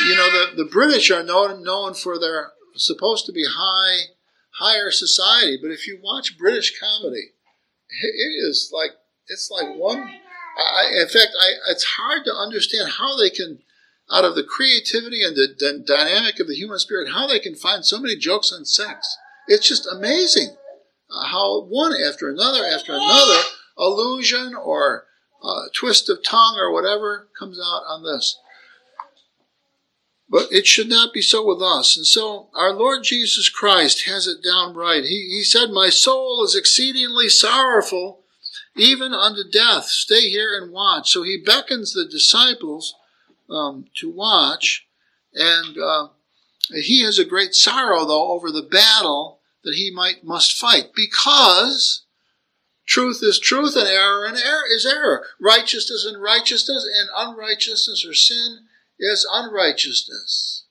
You 0.07 0.17
know, 0.17 0.31
the, 0.31 0.65
the 0.65 0.69
British 0.71 1.11
are 1.11 1.23
known, 1.23 1.65
known 1.65 1.95
for 1.95 2.19
their 2.19 2.53
supposed 2.77 3.27
to 3.27 3.33
be 3.33 3.47
high, 3.49 4.13
higher 4.59 4.91
society, 4.91 5.59
but 5.61 5.71
if 5.71 5.87
you 5.87 5.99
watch 6.03 6.39
British 6.39 6.79
comedy, 6.79 7.33
it 8.03 8.49
is 8.49 8.71
like, 8.73 8.91
it's 9.29 9.51
like 9.51 9.77
one, 9.77 9.99
I, 10.59 11.01
in 11.01 11.09
fact, 11.09 11.31
I, 11.41 11.71
it's 11.71 11.85
hard 11.85 12.25
to 12.27 12.35
understand 12.35 12.93
how 12.99 13.17
they 13.17 13.31
can, 13.31 13.61
out 14.13 14.25
of 14.25 14.35
the 14.35 14.45
creativity 14.45 15.23
and 15.23 15.37
the, 15.37 15.83
dynamic 15.87 16.39
of 16.39 16.49
the 16.49 16.55
human 16.55 16.79
spirit, 16.79 17.13
how 17.13 17.27
they 17.27 17.39
can 17.39 17.55
find 17.55 17.85
so 17.85 17.99
many 17.99 18.17
jokes 18.17 18.53
on 18.53 18.65
sex. 18.65 19.17
It's 19.49 19.69
just 19.69 19.87
amazing 19.87 20.57
how 21.11 21.63
one 21.63 21.95
after 21.95 22.29
another 22.29 22.65
after 22.65 22.93
another 22.93 23.41
allusion 23.79 24.55
or 24.55 25.06
uh, 25.43 25.63
twist 25.75 26.09
of 26.09 26.25
tongue 26.25 26.57
or 26.59 26.73
whatever 26.73 27.29
comes 27.39 27.59
out 27.59 27.83
on 27.89 28.03
this. 28.03 28.39
But 30.29 30.51
it 30.51 30.67
should 30.67 30.89
not 30.89 31.13
be 31.13 31.23
so 31.23 31.47
with 31.47 31.63
us. 31.63 31.97
And 31.97 32.05
so 32.05 32.49
our 32.55 32.73
Lord 32.73 33.05
Jesus 33.05 33.49
Christ 33.49 34.07
has 34.07 34.27
it 34.27 34.43
down 34.43 34.75
right. 34.75 35.05
He, 35.05 35.29
he 35.31 35.45
said, 35.45 35.71
My 35.71 35.89
soul 35.89 36.43
is 36.45 36.57
exceedingly 36.57 37.29
sorrowful, 37.29 38.25
even 38.75 39.13
unto 39.15 39.49
death. 39.49 39.85
Stay 39.85 40.29
here 40.29 40.59
and 40.61 40.73
watch. 40.73 41.13
So 41.13 41.23
he 41.23 41.41
beckons 41.45 41.93
the 41.93 42.07
disciples 42.07 42.95
um, 43.49 43.87
to 43.99 44.11
watch. 44.11 44.89
And 45.33 45.79
uh, 45.79 46.09
he 46.75 47.05
has 47.05 47.19
a 47.19 47.25
great 47.25 47.55
sorrow, 47.55 48.05
though, 48.05 48.33
over 48.33 48.51
the 48.51 48.63
battle 48.63 49.41
that 49.63 49.75
he 49.75 49.91
might 49.91 50.25
must 50.25 50.57
fight 50.57 50.91
because 50.95 52.06
Truth 52.87 53.19
is 53.23 53.41
truth, 53.41 53.75
and 53.77 53.89
error 53.89 54.25
and 54.25 54.37
error 54.37 54.65
is 54.69 54.87
error. 54.87 55.27
Righteousness 55.41 56.07
and 56.09 56.23
righteousness, 56.23 56.87
and 56.93 57.09
unrighteousness 57.17 58.07
or 58.07 58.15
sin 58.15 58.67
is 58.99 59.29
unrighteousness. 59.31 60.65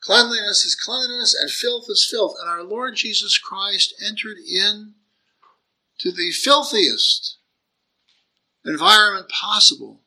Cleanliness 0.00 0.64
is 0.64 0.74
cleanliness, 0.74 1.34
and 1.34 1.50
filth 1.50 1.86
is 1.88 2.06
filth. 2.10 2.34
And 2.40 2.50
our 2.50 2.64
Lord 2.64 2.96
Jesus 2.96 3.38
Christ 3.38 3.94
entered 4.04 4.38
in 4.38 4.94
to 5.98 6.10
the 6.10 6.32
filthiest 6.32 7.36
environment 8.64 9.28
possible, 9.28 10.00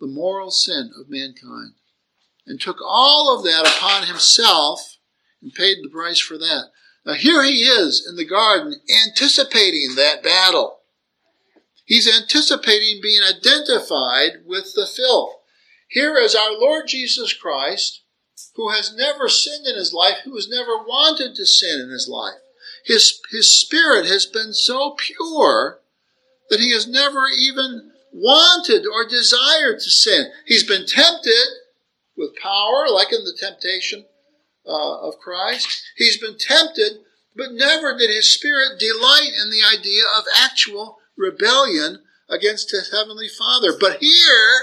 the 0.00 0.06
moral 0.06 0.50
sin 0.50 0.92
of 0.98 1.08
mankind, 1.08 1.72
and 2.46 2.60
took 2.60 2.78
all 2.86 3.36
of 3.36 3.44
that 3.44 3.66
upon 3.66 4.06
himself 4.06 4.98
and 5.42 5.52
paid 5.52 5.78
the 5.82 5.88
price 5.88 6.20
for 6.20 6.38
that. 6.38 6.70
Now, 7.06 7.12
here 7.12 7.44
he 7.44 7.62
is 7.62 8.04
in 8.06 8.16
the 8.16 8.24
garden 8.24 8.74
anticipating 9.06 9.94
that 9.94 10.24
battle. 10.24 10.80
He's 11.84 12.12
anticipating 12.12 12.98
being 13.00 13.22
identified 13.22 14.44
with 14.44 14.74
the 14.74 14.86
filth. 14.86 15.34
Here 15.88 16.16
is 16.16 16.34
our 16.34 16.50
Lord 16.50 16.88
Jesus 16.88 17.32
Christ, 17.32 18.02
who 18.56 18.70
has 18.70 18.92
never 18.92 19.28
sinned 19.28 19.68
in 19.68 19.76
his 19.76 19.92
life, 19.92 20.16
who 20.24 20.34
has 20.34 20.48
never 20.48 20.78
wanted 20.78 21.36
to 21.36 21.46
sin 21.46 21.80
in 21.80 21.90
his 21.90 22.08
life. 22.08 22.40
His, 22.84 23.20
his 23.30 23.54
spirit 23.54 24.06
has 24.06 24.26
been 24.26 24.52
so 24.52 24.96
pure 24.98 25.78
that 26.50 26.58
he 26.58 26.72
has 26.72 26.88
never 26.88 27.28
even 27.28 27.92
wanted 28.12 28.84
or 28.84 29.06
desired 29.06 29.78
to 29.78 29.90
sin. 29.90 30.32
He's 30.44 30.64
been 30.64 30.86
tempted 30.86 31.46
with 32.16 32.34
power, 32.42 32.88
like 32.90 33.12
in 33.12 33.22
the 33.22 33.36
temptation 33.38 34.06
uh, 34.66 35.00
of 35.08 35.18
Christ. 35.18 35.82
He's 35.96 36.18
been 36.18 36.36
tempted, 36.38 37.00
but 37.34 37.52
never 37.52 37.96
did 37.96 38.10
his 38.10 38.32
spirit 38.32 38.78
delight 38.78 39.32
in 39.42 39.50
the 39.50 39.62
idea 39.62 40.02
of 40.18 40.24
actual 40.36 40.98
rebellion 41.16 42.02
against 42.28 42.70
his 42.70 42.90
heavenly 42.92 43.28
Father. 43.28 43.72
But 43.78 43.98
here, 44.00 44.60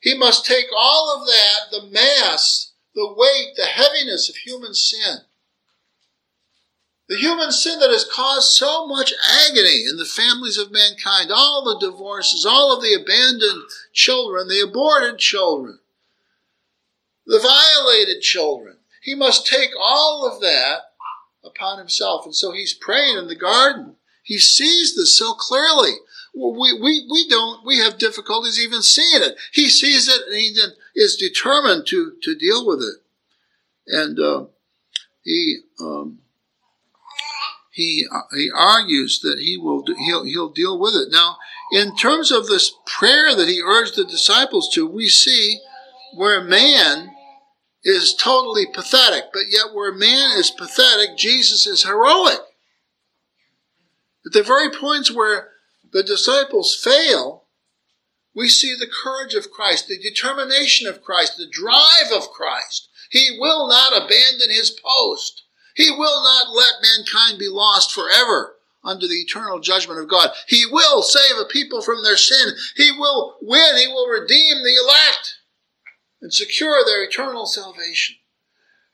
he 0.00 0.16
must 0.16 0.46
take 0.46 0.66
all 0.76 1.18
of 1.18 1.26
that, 1.26 1.70
the 1.70 1.86
mass, 1.90 2.72
the 2.94 3.12
weight, 3.16 3.56
the 3.56 3.66
heaviness 3.66 4.28
of 4.28 4.36
human 4.36 4.74
sin. 4.74 5.18
The 7.08 7.16
human 7.16 7.52
sin 7.52 7.78
that 7.78 7.90
has 7.90 8.04
caused 8.04 8.52
so 8.52 8.86
much 8.86 9.12
agony 9.48 9.84
in 9.88 9.96
the 9.96 10.04
families 10.04 10.58
of 10.58 10.72
mankind, 10.72 11.30
all 11.32 11.62
the 11.64 11.86
divorces, 11.86 12.44
all 12.44 12.74
of 12.74 12.82
the 12.82 12.94
abandoned 12.94 13.62
children, 13.92 14.48
the 14.48 14.60
aborted 14.60 15.18
children, 15.18 15.78
the 17.26 17.38
violated 17.38 18.22
children. 18.22 18.76
He 19.02 19.14
must 19.14 19.46
take 19.46 19.70
all 19.80 20.30
of 20.30 20.40
that 20.40 20.78
upon 21.44 21.78
himself. 21.78 22.24
And 22.24 22.34
so 22.34 22.52
he's 22.52 22.74
praying 22.74 23.16
in 23.18 23.28
the 23.28 23.36
garden. 23.36 23.96
He 24.22 24.38
sees 24.38 24.96
this 24.96 25.16
so 25.16 25.34
clearly. 25.34 25.92
We, 26.34 26.72
we, 26.72 27.06
we 27.10 27.28
don't, 27.28 27.64
we 27.64 27.78
have 27.78 27.98
difficulties 27.98 28.60
even 28.60 28.82
seeing 28.82 29.22
it. 29.22 29.36
He 29.52 29.68
sees 29.68 30.08
it 30.08 30.22
and 30.26 30.36
he 30.36 30.56
is 30.94 31.16
determined 31.16 31.86
to, 31.86 32.14
to 32.22 32.34
deal 32.34 32.66
with 32.66 32.80
it. 32.80 32.96
And, 33.86 34.18
uh, 34.18 34.46
he, 35.22 35.58
um, 35.80 36.18
he, 37.70 38.06
uh, 38.12 38.22
he 38.34 38.50
argues 38.54 39.20
that 39.20 39.38
he 39.38 39.56
will, 39.56 39.84
he'll, 39.98 40.24
he'll 40.24 40.50
deal 40.50 40.78
with 40.78 40.94
it. 40.94 41.08
Now, 41.10 41.36
in 41.72 41.96
terms 41.96 42.30
of 42.30 42.46
this 42.46 42.72
prayer 42.86 43.34
that 43.34 43.48
he 43.48 43.60
urged 43.60 43.96
the 43.96 44.04
disciples 44.04 44.68
to, 44.74 44.86
we 44.86 45.08
see 45.08 45.58
where 46.14 46.42
man 46.42 47.15
is 47.86 48.14
totally 48.14 48.66
pathetic, 48.66 49.26
but 49.32 49.44
yet 49.48 49.72
where 49.72 49.92
man 49.92 50.36
is 50.36 50.50
pathetic, 50.50 51.16
Jesus 51.16 51.66
is 51.66 51.84
heroic. 51.84 52.40
At 54.26 54.32
the 54.32 54.42
very 54.42 54.70
points 54.70 55.10
where 55.10 55.50
the 55.92 56.02
disciples 56.02 56.74
fail, 56.74 57.44
we 58.34 58.48
see 58.48 58.74
the 58.74 58.90
courage 58.90 59.34
of 59.34 59.52
Christ, 59.52 59.86
the 59.86 59.98
determination 59.98 60.88
of 60.88 61.00
Christ, 61.00 61.36
the 61.36 61.48
drive 61.48 62.12
of 62.12 62.30
Christ. 62.30 62.88
He 63.10 63.36
will 63.38 63.68
not 63.68 63.92
abandon 63.92 64.50
his 64.50 64.70
post. 64.70 65.44
He 65.76 65.90
will 65.90 66.24
not 66.24 66.52
let 66.52 66.82
mankind 66.82 67.38
be 67.38 67.48
lost 67.48 67.92
forever 67.92 68.56
under 68.82 69.06
the 69.06 69.14
eternal 69.14 69.60
judgment 69.60 70.00
of 70.00 70.08
God. 70.08 70.30
He 70.48 70.64
will 70.70 71.02
save 71.02 71.38
a 71.38 71.44
people 71.44 71.82
from 71.82 72.02
their 72.02 72.16
sin. 72.16 72.54
He 72.76 72.90
will 72.90 73.36
win. 73.40 73.76
He 73.76 73.86
will 73.86 74.08
redeem 74.08 74.62
the 74.64 74.74
elect 74.74 75.36
and 76.20 76.32
secure 76.32 76.84
their 76.84 77.04
eternal 77.04 77.46
salvation. 77.46 78.16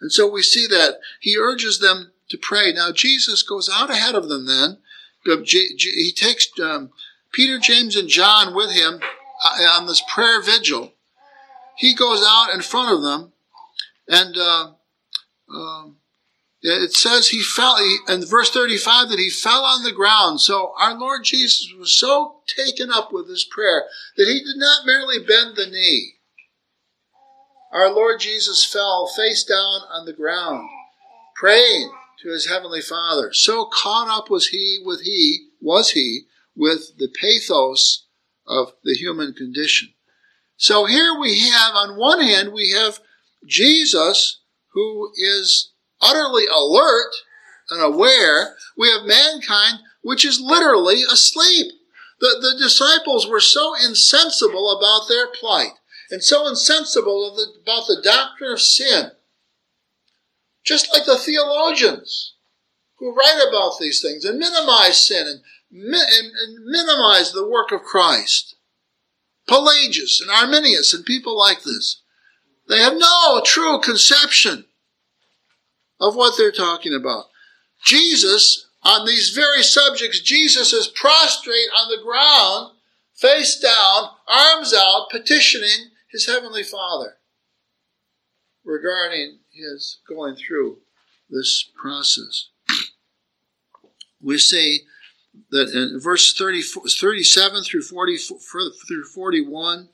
And 0.00 0.12
so 0.12 0.28
we 0.28 0.42
see 0.42 0.66
that 0.68 0.98
he 1.20 1.36
urges 1.38 1.78
them 1.78 2.12
to 2.30 2.38
pray. 2.38 2.72
Now 2.72 2.90
Jesus 2.92 3.42
goes 3.42 3.70
out 3.72 3.90
ahead 3.90 4.14
of 4.14 4.28
them 4.28 4.46
then. 4.46 4.78
He 5.24 6.12
takes 6.16 6.48
um, 6.60 6.90
Peter, 7.32 7.58
James, 7.58 7.96
and 7.96 8.08
John 8.08 8.54
with 8.54 8.72
him 8.72 9.00
uh, 9.44 9.62
on 9.78 9.86
this 9.86 10.02
prayer 10.12 10.42
vigil. 10.42 10.94
He 11.76 11.94
goes 11.94 12.24
out 12.26 12.52
in 12.52 12.60
front 12.60 12.92
of 12.92 13.02
them 13.02 13.32
and 14.08 14.36
uh, 14.36 14.72
um, 15.54 15.96
it 16.62 16.92
says 16.92 17.28
he 17.28 17.42
fell, 17.42 17.76
in 18.08 18.24
verse 18.24 18.50
35, 18.50 19.08
that 19.08 19.18
he 19.18 19.30
fell 19.30 19.64
on 19.64 19.82
the 19.82 19.92
ground. 19.92 20.40
So 20.40 20.74
our 20.78 20.98
Lord 20.98 21.24
Jesus 21.24 21.72
was 21.78 21.98
so 21.98 22.40
taken 22.46 22.90
up 22.90 23.12
with 23.12 23.26
this 23.26 23.44
prayer 23.44 23.84
that 24.16 24.28
he 24.28 24.38
did 24.38 24.56
not 24.56 24.86
merely 24.86 25.18
bend 25.18 25.56
the 25.56 25.66
knee. 25.66 26.14
Our 27.72 27.90
Lord 27.90 28.20
Jesus 28.20 28.66
fell 28.66 29.06
face 29.16 29.44
down 29.44 29.80
on 29.90 30.04
the 30.04 30.12
ground, 30.12 30.68
praying 31.34 31.90
to 32.22 32.28
his 32.28 32.46
heavenly 32.46 32.82
Father. 32.82 33.32
So 33.32 33.64
caught 33.64 34.08
up 34.08 34.28
was 34.28 34.48
he 34.48 34.80
with 34.84 35.00
he, 35.02 35.48
was 35.58 35.92
he, 35.92 36.24
with 36.54 36.98
the 36.98 37.08
pathos 37.08 38.06
of 38.46 38.74
the 38.84 38.94
human 38.94 39.32
condition. 39.32 39.94
So 40.58 40.84
here 40.84 41.18
we 41.18 41.40
have, 41.40 41.74
on 41.74 41.98
one 41.98 42.20
hand, 42.20 42.52
we 42.52 42.72
have 42.72 43.00
Jesus 43.46 44.40
who 44.74 45.10
is 45.16 45.72
utterly 46.00 46.44
alert 46.46 47.12
and 47.70 47.82
aware, 47.82 48.54
we 48.76 48.90
have 48.90 49.06
mankind 49.06 49.78
which 50.02 50.26
is 50.26 50.40
literally 50.40 51.02
asleep. 51.04 51.72
The, 52.20 52.36
the 52.40 52.62
disciples 52.62 53.26
were 53.26 53.40
so 53.40 53.72
insensible 53.74 54.76
about 54.76 55.08
their 55.08 55.26
plight 55.28 55.72
and 56.12 56.22
so 56.22 56.46
insensible 56.46 57.34
the, 57.34 57.62
about 57.62 57.86
the 57.86 58.02
doctrine 58.04 58.52
of 58.52 58.60
sin, 58.60 59.12
just 60.62 60.92
like 60.92 61.06
the 61.06 61.16
theologians 61.16 62.34
who 62.98 63.14
write 63.14 63.42
about 63.48 63.78
these 63.80 64.02
things 64.02 64.22
and 64.26 64.38
minimize 64.38 65.00
sin 65.00 65.26
and, 65.26 65.40
and, 65.72 65.94
and 65.94 66.64
minimize 66.66 67.32
the 67.32 67.48
work 67.48 67.72
of 67.72 67.80
Christ. 67.80 68.56
Pelagius 69.48 70.20
and 70.20 70.30
Arminius 70.30 70.92
and 70.92 71.02
people 71.04 71.36
like 71.36 71.62
this. 71.62 72.02
They 72.68 72.78
have 72.78 72.94
no 72.94 73.40
true 73.42 73.80
conception 73.80 74.66
of 75.98 76.14
what 76.14 76.34
they're 76.36 76.52
talking 76.52 76.94
about. 76.94 77.24
Jesus, 77.86 78.68
on 78.82 79.06
these 79.06 79.30
very 79.30 79.62
subjects, 79.62 80.20
Jesus 80.20 80.74
is 80.74 80.88
prostrate 80.88 81.70
on 81.74 81.88
the 81.88 82.04
ground, 82.04 82.72
face 83.14 83.58
down, 83.58 84.10
arms 84.28 84.74
out, 84.74 85.08
petitioning 85.10 85.88
his 86.12 86.26
heavenly 86.26 86.62
Father 86.62 87.16
regarding 88.64 89.38
his 89.50 89.98
going 90.08 90.36
through 90.36 90.78
this 91.28 91.68
process. 91.80 92.48
We 94.20 94.38
see 94.38 94.82
that 95.50 95.70
in 95.70 95.98
verse 96.00 96.34
30, 96.36 96.62
37 96.62 97.64
through 97.64 97.82
40 97.82 98.16
through 98.18 99.04
41, 99.04 99.88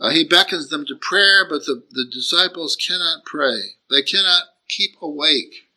uh, 0.00 0.10
he 0.10 0.24
beckons 0.24 0.68
them 0.68 0.86
to 0.86 0.96
prayer, 0.96 1.46
but 1.48 1.66
the, 1.66 1.82
the 1.90 2.06
disciples 2.10 2.76
cannot 2.76 3.24
pray. 3.24 3.60
They 3.90 4.02
cannot 4.02 4.44
keep 4.68 4.92
awake. 5.02 5.68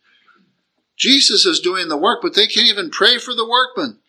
Jesus 0.97 1.45
is 1.45 1.59
doing 1.59 1.89
the 1.89 1.97
work, 1.97 2.19
but 2.21 2.35
they 2.35 2.47
can't 2.47 2.69
even 2.69 2.89
pray 2.89 3.17
for 3.17 3.33
the 3.33 3.47
workmen. 3.47 3.99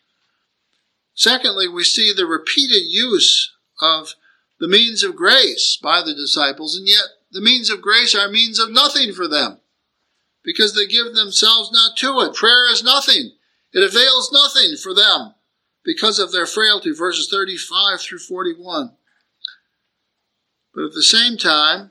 Secondly, 1.15 1.67
we 1.67 1.83
see 1.83 2.13
the 2.15 2.27
repeated 2.27 2.85
use 2.87 3.53
of 3.81 4.15
the 4.59 4.69
means 4.69 5.03
of 5.03 5.17
grace 5.17 5.79
by 5.83 6.03
the 6.03 6.15
disciples, 6.15 6.77
and 6.77 6.89
yet 6.89 7.05
the 7.31 7.40
means 7.40 7.71
of 7.71 7.83
grace 7.83 8.14
are 8.14 8.29
means 8.29 8.59
of 8.59 8.71
nothing 8.71 9.12
for 9.12 9.29
them 9.29 9.59
because 10.42 10.75
they 10.75 10.87
give 10.87 11.14
themselves 11.14 11.73
not 11.73 11.97
to 11.99 12.21
it. 12.21 12.35
Prayer 12.35 12.71
is 12.71 12.83
nothing, 12.83 13.33
it 13.73 13.83
avails 13.83 14.33
nothing 14.33 14.77
for 14.77 14.95
them 14.95 15.35
because 15.85 16.19
of 16.19 16.33
their 16.33 16.47
frailty. 16.47 16.92
Verses 16.92 17.29
35 17.31 18.01
through 18.01 18.19
41. 18.19 18.92
But 20.75 20.85
at 20.85 20.92
the 20.92 21.03
same 21.03 21.37
time, 21.37 21.90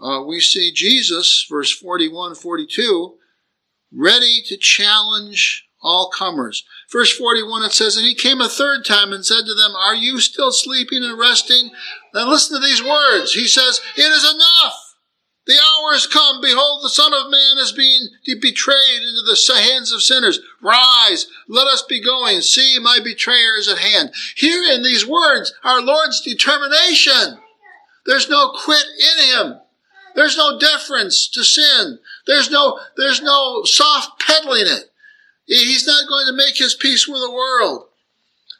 uh, 0.00 0.22
we 0.26 0.40
see 0.40 0.72
Jesus, 0.72 1.46
verse 1.48 1.70
41 1.70 2.34
42, 2.34 3.14
ready 3.92 4.42
to 4.46 4.56
challenge 4.56 5.68
all 5.82 6.10
comers. 6.16 6.64
Verse 6.90 7.16
41 7.16 7.64
it 7.64 7.72
says, 7.72 7.96
And 7.96 8.06
he 8.06 8.14
came 8.14 8.40
a 8.40 8.48
third 8.48 8.84
time 8.84 9.12
and 9.12 9.26
said 9.26 9.44
to 9.46 9.54
them, 9.54 9.72
Are 9.76 9.94
you 9.94 10.20
still 10.20 10.52
sleeping 10.52 11.02
and 11.02 11.18
resting? 11.18 11.70
Then 12.14 12.28
listen 12.28 12.60
to 12.60 12.64
these 12.64 12.82
words. 12.82 13.32
He 13.32 13.46
says, 13.46 13.80
It 13.96 14.02
is 14.02 14.24
enough. 14.24 14.92
The 15.44 15.54
hour 15.54 15.92
has 15.92 16.06
come. 16.06 16.40
Behold, 16.40 16.84
the 16.84 16.88
Son 16.88 17.12
of 17.12 17.30
Man 17.30 17.58
is 17.58 17.72
being 17.72 18.08
betrayed 18.40 19.02
into 19.02 19.22
the 19.22 19.60
hands 19.60 19.92
of 19.92 20.02
sinners. 20.02 20.40
Rise, 20.62 21.26
let 21.48 21.66
us 21.66 21.82
be 21.82 22.00
going. 22.00 22.42
See, 22.42 22.78
my 22.80 23.00
betrayer 23.02 23.58
is 23.58 23.68
at 23.68 23.78
hand. 23.78 24.12
Here 24.36 24.62
in 24.72 24.84
these 24.84 25.06
words, 25.06 25.52
our 25.64 25.80
Lord's 25.80 26.20
determination. 26.20 27.38
There's 28.06 28.30
no 28.30 28.50
quit 28.50 28.84
in 28.98 29.24
him. 29.24 29.60
There's 30.14 30.36
no 30.36 30.58
deference 30.58 31.28
to 31.30 31.42
sin. 31.42 31.98
There's 32.26 32.50
no, 32.50 32.78
there's 32.96 33.22
no 33.22 33.64
soft 33.64 34.20
pedaling 34.20 34.66
it. 34.66 34.91
He's 35.46 35.86
not 35.86 36.08
going 36.08 36.26
to 36.26 36.32
make 36.32 36.56
his 36.56 36.74
peace 36.74 37.08
with 37.08 37.20
the 37.20 37.30
world. 37.30 37.88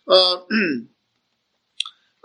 Uh, 0.09 0.37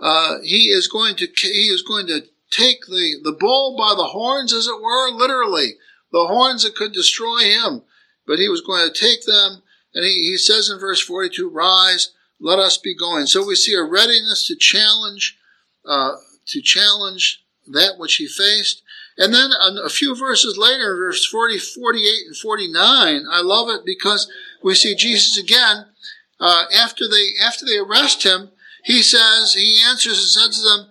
uh, 0.00 0.38
he 0.42 0.68
is 0.68 0.88
going 0.88 1.16
to, 1.16 1.26
he 1.42 1.68
is 1.68 1.82
going 1.82 2.06
to 2.08 2.22
take 2.50 2.86
the, 2.86 3.20
the 3.22 3.32
bull 3.32 3.76
by 3.76 3.94
the 3.96 4.08
horns, 4.08 4.52
as 4.52 4.66
it 4.66 4.82
were, 4.82 5.10
literally, 5.10 5.74
the 6.12 6.26
horns 6.26 6.64
that 6.64 6.74
could 6.74 6.92
destroy 6.92 7.40
him. 7.40 7.82
But 8.26 8.38
he 8.38 8.48
was 8.48 8.60
going 8.60 8.86
to 8.86 8.92
take 8.92 9.24
them, 9.24 9.62
and 9.94 10.04
he, 10.04 10.30
he 10.30 10.36
says 10.36 10.68
in 10.68 10.78
verse 10.78 11.00
42, 11.00 11.48
rise, 11.48 12.12
let 12.40 12.58
us 12.58 12.76
be 12.76 12.94
going. 12.94 13.26
So 13.26 13.46
we 13.46 13.54
see 13.54 13.74
a 13.74 13.82
readiness 13.82 14.46
to 14.48 14.56
challenge, 14.56 15.38
uh, 15.84 16.16
to 16.46 16.62
challenge 16.62 17.44
that 17.66 17.94
which 17.98 18.16
he 18.16 18.26
faced. 18.26 18.82
And 19.16 19.34
then 19.34 19.50
a 19.60 19.88
few 19.88 20.14
verses 20.14 20.56
later, 20.56 20.94
verse 20.96 21.26
40, 21.26 21.58
48, 21.58 22.26
and 22.28 22.36
49, 22.36 23.24
I 23.30 23.42
love 23.42 23.68
it 23.68 23.84
because 23.84 24.30
we 24.62 24.74
see 24.74 24.94
Jesus 24.94 25.38
again. 25.38 25.86
Uh, 26.40 26.64
after 26.74 27.08
they 27.08 27.32
after 27.44 27.64
they 27.64 27.78
arrest 27.78 28.22
him, 28.24 28.50
he 28.84 29.02
says 29.02 29.54
he 29.54 29.80
answers 29.84 30.18
and 30.18 30.28
says 30.28 30.56
to 30.56 30.62
them, 30.62 30.88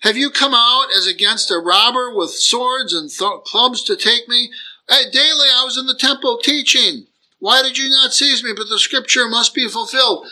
"Have 0.00 0.16
you 0.16 0.30
come 0.30 0.54
out 0.54 0.88
as 0.94 1.06
against 1.06 1.50
a 1.50 1.58
robber 1.58 2.14
with 2.14 2.30
swords 2.30 2.92
and 2.92 3.10
th- 3.10 3.44
clubs 3.46 3.82
to 3.84 3.96
take 3.96 4.28
me? 4.28 4.50
daily 4.88 5.48
I 5.54 5.62
was 5.64 5.78
in 5.78 5.86
the 5.86 5.94
temple 5.94 6.38
teaching. 6.38 7.06
Why 7.38 7.62
did 7.62 7.78
you 7.78 7.88
not 7.88 8.12
seize 8.12 8.42
me? 8.42 8.52
But 8.54 8.68
the 8.68 8.78
scripture 8.78 9.28
must 9.28 9.54
be 9.54 9.68
fulfilled." 9.68 10.26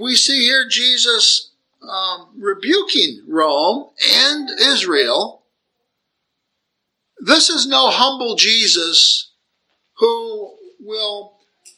We 0.00 0.14
see 0.14 0.46
here 0.46 0.66
Jesus 0.66 1.50
um, 1.82 2.28
rebuking 2.38 3.24
Rome 3.28 3.90
and 4.08 4.48
Israel 4.58 5.44
this 7.24 7.48
is 7.48 7.66
no 7.66 7.88
humble 7.90 8.36
Jesus 8.36 9.32
who 9.96 10.54
will 10.78 11.33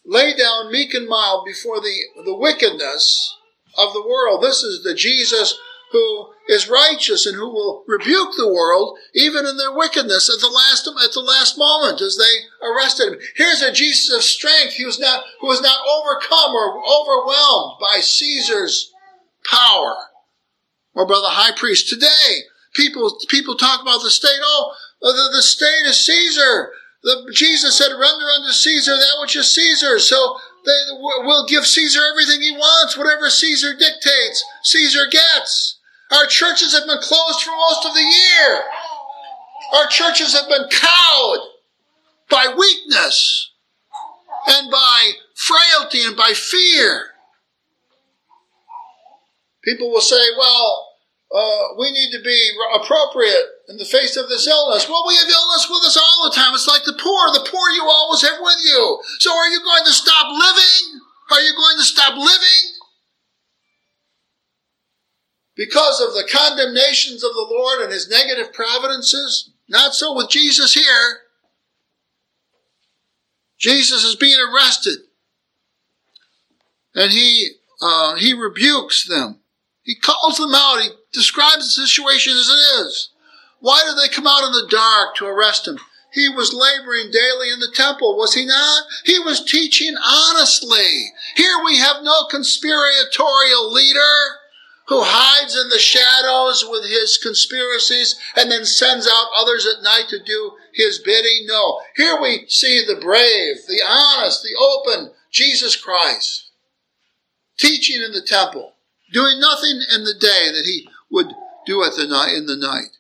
lay 0.07 0.35
down 0.35 0.73
meek 0.73 0.95
and 0.95 1.09
mild 1.09 1.45
before 1.45 1.81
the, 1.81 1.97
the 2.25 2.37
wickedness 2.37 3.37
of 3.77 3.93
the 3.93 4.07
world. 4.07 4.43
This 4.43 4.63
is 4.63 4.83
the 4.83 4.95
Jesus 4.95 5.59
who 5.93 6.29
is 6.49 6.69
righteous 6.69 7.27
and 7.27 7.37
who 7.37 7.49
will 7.49 7.85
rebuke 7.87 8.31
the 8.37 8.53
world 8.53 8.99
even 9.15 9.47
in 9.47 9.57
their 9.57 9.73
wickedness 9.73 10.31
at 10.33 10.41
the 10.41 10.49
last 10.49 10.87
at 10.87 11.13
the 11.13 11.21
last 11.21 11.57
moment 11.57 12.01
as 12.01 12.17
they 12.17 12.67
arrested 12.67 13.13
him. 13.13 13.19
Here's 13.37 13.63
a 13.63 13.73
Jesus 13.73 14.15
of 14.15 14.23
strength 14.23 14.75
who 14.75 14.89
is 14.89 14.99
not 14.99 15.25
who 15.41 15.51
is 15.53 15.61
not 15.61 15.79
overcome 15.87 16.55
or 16.55 16.83
overwhelmed 16.83 17.79
by 17.81 18.01
Caesar's 18.01 18.93
power 19.49 19.97
or 20.95 21.07
by 21.07 21.15
the 21.15 21.31
high 21.31 21.57
priest. 21.57 21.89
Today, 21.89 22.43
people 22.75 23.19
people 23.29 23.55
talk 23.55 23.83
about 23.83 24.03
the 24.03 24.11
state. 24.11 24.41
Oh, 24.43 24.75
the, 25.01 25.31
the 25.37 25.43
state 25.43 25.87
is 25.87 26.05
Caesar. 26.05 26.71
The, 27.07 27.31
Jesus 27.33 27.79
said, 27.79 27.93
render 27.93 28.27
unto 28.35 28.51
Caesar 28.51 28.97
that 28.97 29.21
which 29.21 29.37
is 29.37 29.55
Caesar. 29.55 30.01
So 30.01 30.39
they 30.65 30.73
will 30.99 31.47
give 31.47 31.65
Caesar 31.65 32.01
everything 32.11 32.43
he 32.43 32.51
wants. 32.51 32.99
Whatever 32.99 33.31
Caesar 33.31 33.75
dictates, 33.75 34.45
Caesar 34.65 35.07
gets. 35.09 35.79
Our 36.11 36.27
churches 36.27 36.73
have 36.73 36.85
been 36.85 36.99
closed 37.01 37.43
for 37.43 37.53
most 37.53 37.87
of 37.87 37.95
the 37.95 38.01
year. 38.01 38.61
Our 39.77 39.87
churches 39.87 40.35
have 40.35 40.49
been 40.49 40.69
cowed 40.69 41.39
by 42.29 42.53
weakness 42.59 43.53
and 44.49 44.69
by 44.69 45.13
frailty 45.37 46.03
and 46.03 46.17
by 46.17 46.33
fear. 46.33 47.07
People 49.63 49.93
will 49.93 50.01
say, 50.01 50.17
well, 50.37 50.86
uh, 51.37 51.77
we 51.77 51.93
need 51.93 52.17
to 52.17 52.23
be 52.25 52.51
appropriate 52.81 53.69
in 53.69 53.77
the 53.77 53.85
face 53.85 54.17
of 54.17 54.29
this 54.29 54.47
illness. 54.47 54.89
Well, 54.89 55.05
we 55.07 55.17
have 55.17 55.29
illness 55.29 55.69
with 55.69 55.85
us 55.85 56.01
all 56.01 56.25
the 56.25 56.35
time. 56.35 56.55
It's 56.55 56.67
like 56.67 56.85
the 56.85 56.97
poor. 56.97 57.29
The 57.33 57.45
poor 57.51 57.69
you 57.77 57.85
always 57.85 58.23
have 58.23 58.41
with 58.41 58.57
you. 58.65 58.99
So 59.19 59.37
are 59.37 59.49
you 59.49 59.61
going 59.61 59.85
to 59.85 59.93
stop 59.93 60.33
living 60.33 61.01
Are 61.31 61.41
you 61.41 61.53
going 61.55 61.77
to 61.77 61.85
stop 61.85 62.17
living? 62.17 62.65
Because 65.57 66.01
of 66.01 66.15
the 66.15 66.29
condemnations 66.31 67.25
of 67.25 67.33
the 67.35 67.47
Lord 67.51 67.83
and 67.83 67.93
his 67.93 68.09
negative 68.09 68.55
providences? 68.55 69.51
Not 69.69 69.95
so 69.95 70.15
with 70.15 70.31
Jesus 70.31 70.73
here. 70.73 71.19
Jesus 73.59 74.05
is 74.05 74.17
being 74.17 74.39
arrested. 74.39 74.99
And 76.95 77.11
he, 77.11 77.57
uh, 77.83 78.15
he 78.17 78.33
rebukes 78.33 79.07
them. 79.07 79.41
He 79.87 79.95
calls 79.95 80.37
them 80.37 80.55
out. 80.55 80.83
He 80.83 80.91
describes 81.13 81.77
the 81.77 81.87
situation 81.87 82.35
as 82.35 82.49
it 82.49 82.85
is. 82.85 83.11
Why 83.61 83.83
did 83.87 83.97
they 83.97 84.13
come 84.13 84.27
out 84.27 84.45
in 84.45 84.53
the 84.53 84.69
dark 84.69 85.17
to 85.17 85.27
arrest 85.27 85.67
him? 85.67 85.79
He 86.13 86.29
was 86.29 86.53
laboring 86.53 87.11
daily 87.11 87.53
in 87.53 87.61
the 87.61 87.73
temple, 87.73 88.17
was 88.17 88.35
he 88.35 88.45
not? 88.45 88.85
He 89.05 89.19
was 89.19 89.45
teaching 89.45 89.95
honestly. 89.97 91.13
Here 91.37 91.63
we 91.65 91.79
have 91.79 92.03
no 92.03 92.25
conspiratorial 92.31 93.73
leader 93.73 94.41
who 94.89 95.03
hides 95.03 95.57
in 95.57 95.69
the 95.69 95.79
shadows 95.79 96.65
with 96.69 96.85
his 96.85 97.19
conspiracies 97.19 98.19
and 98.37 98.51
then 98.51 98.65
sends 98.65 99.07
out 99.07 99.31
others 99.37 99.67
at 99.67 99.83
night 99.83 100.09
to 100.09 100.19
do 100.23 100.53
his 100.73 100.99
bidding. 100.99 101.47
No. 101.47 101.81
Here 101.97 102.21
we 102.21 102.47
see 102.49 102.85
the 102.85 103.01
brave, 103.01 103.67
the 103.69 103.83
honest, 103.87 104.43
the 104.43 104.57
open 104.57 105.13
Jesus 105.31 105.77
Christ 105.77 106.51
teaching 107.59 108.03
in 108.03 108.13
the 108.13 108.23
temple, 108.23 108.75
doing 109.13 109.41
nothing 109.41 109.81
in 109.95 110.05
the 110.05 110.15
day 110.19 110.51
that 110.53 110.65
he 110.65 110.89
would 111.11 111.29
do 111.67 111.85
at 111.85 111.97
the 111.97 112.07
night 112.07 112.35
in 112.35 112.47
the 112.47 112.57
night. 112.57 112.97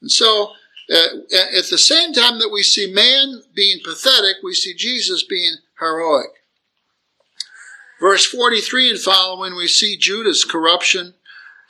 And 0.00 0.10
so 0.10 0.52
uh, 0.90 1.18
at 1.56 1.66
the 1.70 1.78
same 1.78 2.12
time 2.12 2.38
that 2.38 2.50
we 2.52 2.62
see 2.62 2.92
man 2.92 3.42
being 3.54 3.80
pathetic, 3.84 4.36
we 4.42 4.54
see 4.54 4.74
Jesus 4.74 5.22
being 5.22 5.56
heroic. 5.78 6.30
Verse 8.00 8.24
43 8.24 8.90
and 8.90 8.98
following, 8.98 9.56
we 9.56 9.66
see 9.66 9.96
Judas' 9.98 10.44
corruption. 10.44 11.14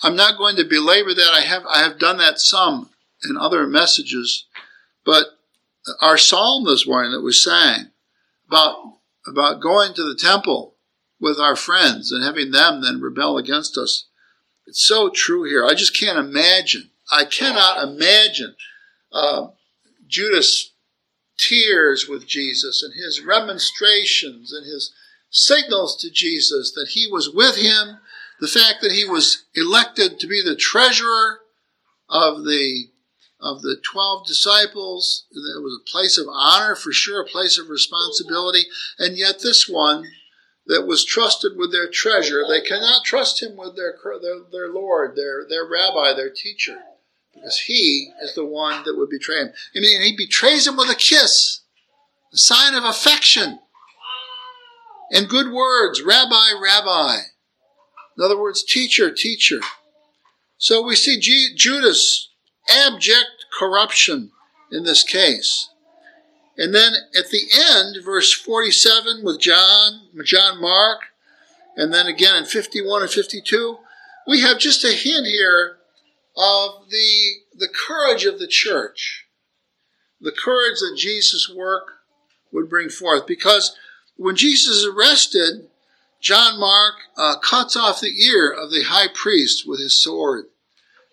I'm 0.03 0.15
not 0.15 0.39
going 0.39 0.57
to 0.57 0.65
belabor 0.65 1.15
that. 1.15 1.33
I 1.33 1.41
have, 1.41 1.63
I 1.69 1.83
have 1.83 1.99
done 1.99 2.19
that 2.19 2.39
some 2.39 2.91
in 3.29 3.37
other 3.37 3.67
messages. 3.67 4.47
But 5.05 5.25
our 6.01 6.19
psalm 6.19 6.65
this 6.65 6.87
morning 6.87 7.13
that 7.13 7.23
we 7.23 7.33
sang 7.33 7.91
about, 8.47 8.77
about 9.27 9.63
going 9.63 9.95
to 9.95 10.03
the 10.03 10.19
temple 10.21 10.75
with 11.21 11.39
our 11.39 11.57
friends 11.57 12.13
and 12.13 12.25
having 12.25 12.51
them 12.51 12.83
then 12.83 13.01
rebel 13.01 13.39
against 13.39 13.77
us. 13.77 14.07
It's 14.67 14.87
so 14.87 15.09
true 15.09 15.45
here. 15.45 15.65
I 15.65 15.75
just 15.75 15.99
can't 15.99 16.19
imagine. 16.19 16.91
I 17.11 17.25
cannot 17.25 17.83
imagine 17.83 18.55
uh, 19.13 19.49
Judas' 20.07 20.73
tears 21.39 22.07
with 22.09 22.27
Jesus 22.27 22.83
and 22.83 22.93
his 22.95 23.23
remonstrations 23.25 24.53
and 24.53 24.67
his 24.67 24.93
signals 25.31 25.97
to 25.97 26.11
Jesus 26.11 26.73
that 26.73 26.89
he 26.91 27.07
was 27.11 27.31
with 27.33 27.57
him, 27.57 27.99
the 28.41 28.49
fact 28.49 28.83
that 28.83 28.93
he 28.93 29.05
was 29.05 29.45
elected 29.55 30.21
to 30.21 30.27
be 30.27 30.43
the 30.43 30.57
treasurer 30.57 31.41
of 32.09 32.45
the 32.45 32.89
of 33.41 33.63
the 33.63 33.77
12 33.93 34.27
disciples. 34.27 35.27
It 35.31 35.63
was 35.63 35.81
a 35.81 35.91
place 35.91 36.19
of 36.19 36.27
honor, 36.29 36.75
for 36.75 36.93
sure, 36.93 37.23
a 37.23 37.27
place 37.27 37.57
of 37.57 37.69
responsibility. 37.69 38.65
And 38.99 39.17
yet, 39.17 39.41
this 39.41 39.69
one 39.69 40.05
that 40.69 40.87
was 40.87 41.05
trusted 41.05 41.53
with 41.57 41.73
their 41.73 41.89
treasure, 41.89 42.45
they 42.47 42.61
cannot 42.61 43.05
trust 43.05 43.43
him 43.43 43.57
with 43.57 43.75
their, 43.75 43.95
their, 44.23 44.41
their 44.53 44.73
Lord, 44.73 45.17
their, 45.17 45.47
their 45.49 45.67
rabbi, 45.67 46.15
their 46.15 46.31
teacher, 46.31 46.79
because 47.35 47.61
he 47.61 48.13
is 48.23 48.35
the 48.35 48.45
one 48.45 48.85
that 48.85 48.97
would 48.97 49.11
betray 49.11 49.41
him. 49.41 49.53
I 49.75 49.81
mean, 49.81 50.03
he 50.03 50.15
betrays 50.17 50.67
him 50.67 50.77
with 50.77 50.91
a 50.91 50.95
kiss, 50.95 51.61
a 52.33 52.37
sign 52.37 52.75
of 52.75 52.85
affection 52.85 53.59
and 55.11 55.29
good 55.29 55.51
words, 55.53 56.03
rabbi, 56.03 56.53
rabbi. 56.63 57.17
In 58.17 58.25
other 58.25 58.39
words, 58.39 58.63
teacher, 58.63 59.11
teacher. 59.11 59.61
So 60.59 60.83
we 60.83 60.97
see 60.97 61.19
G- 61.19 61.55
Judas' 61.57 62.29
abject 62.69 63.47
corruption 63.59 64.33
in 64.71 64.85
this 64.85 65.03
case. 65.03 65.69
And 66.59 66.75
then 66.75 66.93
at 67.17 67.31
the 67.31 67.43
end, 67.55 68.05
verse 68.05 68.35
47 68.35 69.23
with 69.23 69.41
John, 69.41 70.09
John 70.25 70.61
Mark, 70.61 70.99
and 71.77 71.95
then 71.95 72.09
again 72.09 72.35
in 72.35 72.45
51 72.45 73.03
and 73.03 73.11
52, 73.11 73.79
we 74.27 74.41
have 74.41 74.59
just 74.59 74.85
a 74.85 74.89
hint 74.89 75.27
here 75.27 75.77
of 76.37 76.91
the, 76.91 77.33
the 77.57 77.69
courage 77.69 78.25
of 78.25 78.41
the 78.41 78.49
church, 78.49 79.27
the 80.21 80.33
courage 80.33 80.81
that 80.81 80.97
Jesus' 80.97 81.49
work 81.49 81.85
would 82.53 82.69
bring 82.69 82.89
forth. 82.89 83.27
Because 83.27 83.77
when 84.17 84.35
Jesus 84.35 84.79
is 84.79 84.85
arrested, 84.85 85.69
John 86.21 86.59
Mark 86.59 86.95
uh, 87.17 87.39
cuts 87.39 87.77
off 87.77 88.01
the 88.01 88.25
ear 88.25 88.51
of 88.51 88.73
the 88.73 88.83
high 88.83 89.09
priest 89.15 89.65
with 89.67 89.81
his 89.81 90.01
sword. 90.01 90.47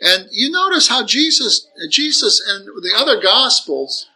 And 0.02 0.28
you 0.32 0.50
notice 0.50 0.88
how 0.88 1.06
Jesus, 1.06 1.68
Jesus 1.90 2.42
and 2.46 2.66
the 2.66 2.94
other 2.98 3.22
gospels, 3.22 4.08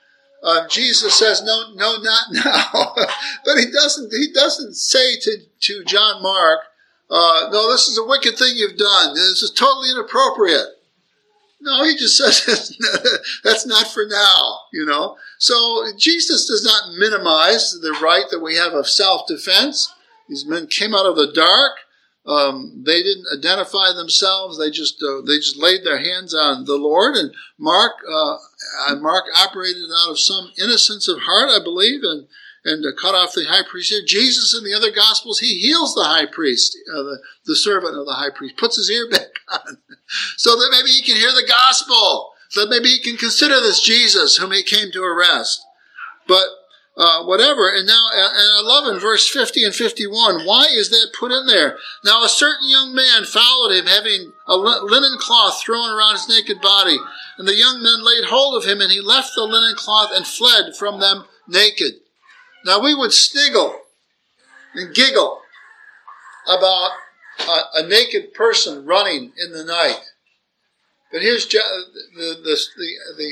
uh, 0.43 0.67
Jesus 0.67 1.17
says, 1.17 1.43
"No, 1.43 1.73
no, 1.75 1.97
not 2.01 2.23
now." 2.31 2.93
but 3.45 3.57
he 3.57 3.71
doesn't. 3.71 4.11
He 4.11 4.31
doesn't 4.33 4.75
say 4.75 5.17
to 5.19 5.37
to 5.61 5.83
John 5.85 6.21
Mark, 6.21 6.59
uh, 7.09 7.49
"No, 7.51 7.71
this 7.71 7.87
is 7.87 7.97
a 7.97 8.05
wicked 8.05 8.37
thing 8.37 8.53
you've 8.55 8.77
done. 8.77 9.15
This 9.15 9.43
is 9.43 9.51
totally 9.51 9.91
inappropriate." 9.91 10.67
No, 11.61 11.83
he 11.83 11.95
just 11.97 12.17
says 12.17 12.77
that's 13.43 13.65
not 13.65 13.87
for 13.87 14.05
now, 14.05 14.59
you 14.71 14.85
know. 14.85 15.17
So 15.39 15.85
Jesus 15.97 16.47
does 16.47 16.63
not 16.63 16.97
minimize 16.97 17.77
the 17.81 17.97
right 18.01 18.23
that 18.31 18.39
we 18.39 18.55
have 18.55 18.73
of 18.73 18.87
self 18.87 19.27
defense. 19.27 19.93
These 20.29 20.45
men 20.45 20.67
came 20.67 20.95
out 20.95 21.05
of 21.05 21.15
the 21.15 21.31
dark. 21.33 21.79
Um, 22.25 22.83
they 22.85 23.01
didn't 23.01 23.25
identify 23.37 23.91
themselves. 23.91 24.57
They 24.57 24.69
just 24.69 25.03
uh, 25.03 25.21
they 25.25 25.37
just 25.37 25.57
laid 25.57 25.83
their 25.83 25.97
hands 25.97 26.33
on 26.33 26.65
the 26.65 26.77
Lord. 26.77 27.15
And 27.15 27.33
Mark 27.57 27.93
uh, 28.09 28.37
Mark 28.95 29.25
operated 29.35 29.89
out 30.03 30.11
of 30.11 30.19
some 30.19 30.51
innocence 30.57 31.07
of 31.07 31.19
heart, 31.19 31.49
I 31.49 31.63
believe, 31.63 32.01
and 32.03 32.27
and 32.65 32.85
uh, 32.85 32.89
cut 32.99 33.15
off 33.15 33.33
the 33.33 33.45
high 33.45 33.63
priest. 33.67 33.93
Jesus 34.05 34.53
in 34.57 34.63
the 34.63 34.75
other 34.75 34.91
gospels, 34.91 35.39
he 35.39 35.59
heals 35.59 35.95
the 35.95 36.03
high 36.03 36.25
priest, 36.25 36.77
uh, 36.91 37.03
the, 37.03 37.19
the 37.45 37.55
servant 37.55 37.97
of 37.97 38.05
the 38.05 38.13
high 38.13 38.29
priest, 38.35 38.57
puts 38.57 38.75
his 38.75 38.89
ear 38.89 39.09
back 39.11 39.29
on 39.47 39.77
so 40.37 40.55
that 40.55 40.69
maybe 40.71 40.89
he 40.89 41.01
can 41.01 41.15
hear 41.15 41.31
the 41.31 41.47
gospel, 41.47 42.33
so 42.49 42.61
that 42.61 42.69
maybe 42.69 42.89
he 42.89 42.99
can 42.99 43.17
consider 43.17 43.59
this 43.59 43.81
Jesus 43.81 44.37
whom 44.37 44.51
he 44.51 44.63
came 44.63 44.91
to 44.91 45.03
arrest. 45.03 45.65
But 46.27 46.45
uh, 46.99 47.23
whatever. 47.23 47.71
And 47.73 47.87
now, 47.87 48.09
and 48.11 48.51
I 48.57 48.61
love 48.61 48.93
in 48.93 48.99
verse 48.99 49.27
50 49.27 49.63
and 49.63 49.73
51, 49.73 50.45
why 50.45 50.67
is 50.69 50.89
that 50.89 51.15
put 51.17 51.31
in 51.31 51.47
there? 51.47 51.77
Now, 52.03 52.23
a 52.23 52.29
certain 52.29 52.69
young 52.69 52.93
man 52.93 53.23
followed 53.23 53.73
him, 53.73 53.85
having 53.85 54.33
a 54.45 54.57
linen 54.57 55.17
cloth 55.17 55.63
thrown 55.63 55.89
around 55.89 56.13
his 56.13 56.27
naked 56.27 56.59
body. 56.61 56.97
And 57.37 57.47
the 57.47 57.55
young 57.55 57.81
men 57.81 58.03
laid 58.03 58.25
hold 58.25 58.61
of 58.61 58.69
him, 58.69 58.81
and 58.81 58.91
he 58.91 58.99
left 58.99 59.31
the 59.33 59.43
linen 59.43 59.75
cloth 59.77 60.11
and 60.13 60.27
fled 60.27 60.75
from 60.77 60.99
them 60.99 61.23
naked. 61.47 61.93
Now 62.65 62.83
we 62.83 62.93
would 62.93 63.13
sniggle 63.13 63.79
and 64.75 64.93
giggle 64.93 65.39
about 66.45 66.91
a, 67.39 67.61
a 67.75 67.87
naked 67.87 68.33
person 68.33 68.85
running 68.85 69.31
in 69.37 69.53
the 69.53 69.63
night. 69.63 70.01
But 71.13 71.21
here's 71.21 71.47
the, 71.47 71.59
the, 72.15 72.35
the, 72.43 72.59
the 73.17 73.31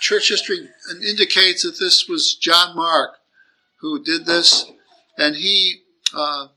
church 0.00 0.28
history 0.28 0.68
indicates 1.06 1.62
that 1.62 1.78
this 1.78 2.08
was 2.08 2.34
John 2.34 2.76
Mark 2.76 3.18
who 3.80 4.02
did 4.02 4.26
this, 4.26 4.70
and 5.16 5.36
he 5.36 5.82
uh, 6.14 6.48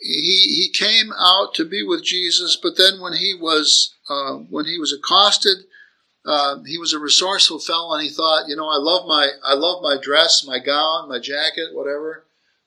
he 0.00 0.68
he 0.70 0.70
came 0.72 1.12
out 1.18 1.54
to 1.54 1.64
be 1.64 1.82
with 1.82 2.04
Jesus. 2.04 2.56
But 2.60 2.76
then 2.76 3.00
when 3.00 3.14
he 3.14 3.34
was 3.34 3.94
uh, 4.08 4.34
when 4.34 4.66
he 4.66 4.78
was 4.78 4.92
accosted, 4.92 5.64
uh, 6.24 6.58
he 6.66 6.78
was 6.78 6.92
a 6.92 6.98
resourceful 6.98 7.58
fellow, 7.58 7.94
and 7.94 8.02
he 8.02 8.10
thought, 8.10 8.48
you 8.48 8.56
know, 8.56 8.68
I 8.68 8.76
love 8.78 9.06
my 9.06 9.30
I 9.44 9.54
love 9.54 9.82
my 9.82 9.96
dress, 10.00 10.44
my 10.46 10.58
gown, 10.58 11.08
my 11.08 11.18
jacket, 11.18 11.74
whatever. 11.74 12.24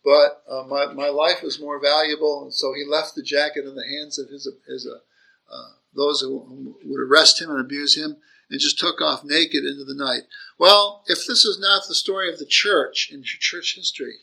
But 0.08 0.42
uh, 0.50 0.64
my, 0.64 0.86
my 0.94 1.10
life 1.10 1.44
is 1.44 1.60
more 1.60 1.82
valuable, 1.82 2.44
and 2.44 2.54
so 2.54 2.74
he 2.74 2.86
left 2.90 3.16
the 3.16 3.22
jacket 3.22 3.66
in 3.66 3.76
the 3.76 3.84
hands 3.84 4.18
of 4.18 4.30
his, 4.30 4.48
his 4.66 4.88
uh, 4.88 5.00
uh, 5.54 5.72
those 5.94 6.22
who 6.22 6.78
would 6.86 7.02
arrest 7.02 7.42
him 7.42 7.50
and 7.50 7.60
abuse 7.60 7.98
him, 7.98 8.16
and 8.50 8.60
just 8.60 8.80
took 8.80 9.02
off 9.02 9.24
naked 9.24 9.64
into 9.64 9.84
the 9.84 9.96
night. 9.96 10.24
Well, 10.58 11.04
if 11.08 11.20
this 11.28 11.46
is 11.46 11.60
not 11.60 11.84
the 11.88 11.96
story 11.96 12.32
of 12.32 12.40
the 12.40 12.46
church 12.46 13.10
in 13.12 13.24
church 13.24 13.76
history, 13.76 14.16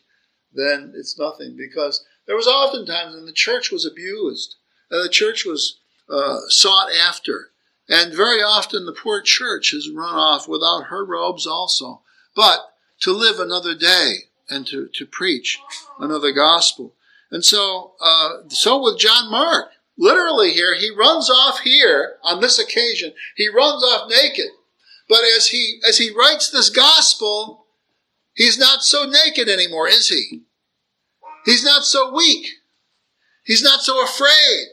then 0.53 0.93
it's 0.97 1.19
nothing 1.19 1.57
because 1.57 2.05
there 2.27 2.37
was 2.37 2.47
oftentimes 2.47 3.15
when 3.15 3.27
the 3.27 3.33
church 3.33 3.71
was 3.71 3.85
abused, 3.85 4.57
and 4.91 5.05
the 5.05 5.11
church 5.11 5.45
was 5.45 5.79
uh, 6.09 6.41
sought 6.49 6.91
after, 6.93 7.51
and 7.89 8.15
very 8.15 8.41
often 8.41 8.87
the 8.87 8.93
poor 8.93 9.21
church 9.21 9.73
has 9.73 9.91
run 9.91 10.15
off 10.15 10.49
without 10.49 10.85
her 10.85 11.05
robes 11.05 11.47
also. 11.47 12.01
But 12.35 12.61
to 13.01 13.13
live 13.13 13.39
another 13.39 13.75
day 13.75 14.15
and 14.49 14.67
to, 14.67 14.89
to 14.95 15.07
preach 15.07 15.59
another 15.99 16.33
gospel. 16.33 16.95
And 17.31 17.45
so, 17.45 17.93
uh, 18.01 18.49
so 18.49 18.83
with 18.83 18.99
John 18.99 19.31
Mark, 19.31 19.71
literally 19.96 20.52
here, 20.52 20.74
he 20.74 20.90
runs 20.90 21.30
off 21.30 21.61
here 21.61 22.16
on 22.22 22.40
this 22.40 22.59
occasion. 22.59 23.12
He 23.37 23.48
runs 23.48 23.83
off 23.83 24.11
naked. 24.11 24.50
But 25.09 25.20
as 25.37 25.48
he, 25.48 25.80
as 25.87 25.98
he 25.98 26.11
writes 26.11 26.50
this 26.50 26.70
gospel, 26.70 27.66
he's 28.35 28.59
not 28.59 28.83
so 28.83 29.04
naked 29.04 29.48
anymore, 29.48 29.88
is 29.88 30.09
he? 30.09 30.42
He's 31.44 31.64
not 31.64 31.85
so 31.85 32.14
weak. 32.14 32.48
He's 33.44 33.62
not 33.62 33.83
so 33.83 34.02
afraid. 34.02 34.66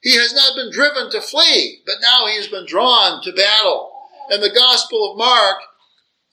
He 0.00 0.16
has 0.16 0.32
not 0.32 0.56
been 0.56 0.72
driven 0.72 1.10
to 1.10 1.20
flee, 1.20 1.82
but 1.86 1.96
now 2.00 2.26
he 2.26 2.36
has 2.36 2.48
been 2.48 2.66
drawn 2.66 3.22
to 3.22 3.32
battle. 3.32 3.92
And 4.30 4.42
the 4.42 4.50
Gospel 4.50 5.12
of 5.12 5.18
Mark 5.18 5.58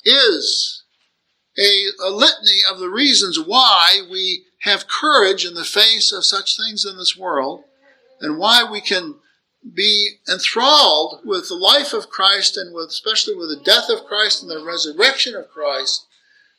is 0.03 0.83
a, 1.57 1.85
a 2.03 2.09
litany 2.09 2.59
of 2.71 2.79
the 2.79 2.89
reasons 2.89 3.39
why 3.39 4.01
we 4.09 4.45
have 4.61 4.87
courage 4.87 5.45
in 5.45 5.53
the 5.53 5.63
face 5.63 6.11
of 6.11 6.25
such 6.25 6.57
things 6.57 6.85
in 6.85 6.97
this 6.97 7.15
world 7.15 7.63
and 8.21 8.37
why 8.37 8.63
we 8.69 8.81
can 8.81 9.15
be 9.73 10.17
enthralled 10.31 11.21
with 11.25 11.47
the 11.47 11.55
life 11.55 11.93
of 11.93 12.09
Christ 12.09 12.55
and 12.55 12.73
with 12.73 12.89
especially 12.89 13.35
with 13.35 13.49
the 13.49 13.63
death 13.63 13.89
of 13.89 14.05
Christ 14.05 14.41
and 14.41 14.51
the 14.51 14.63
resurrection 14.63 15.35
of 15.35 15.49
Christ 15.49 16.05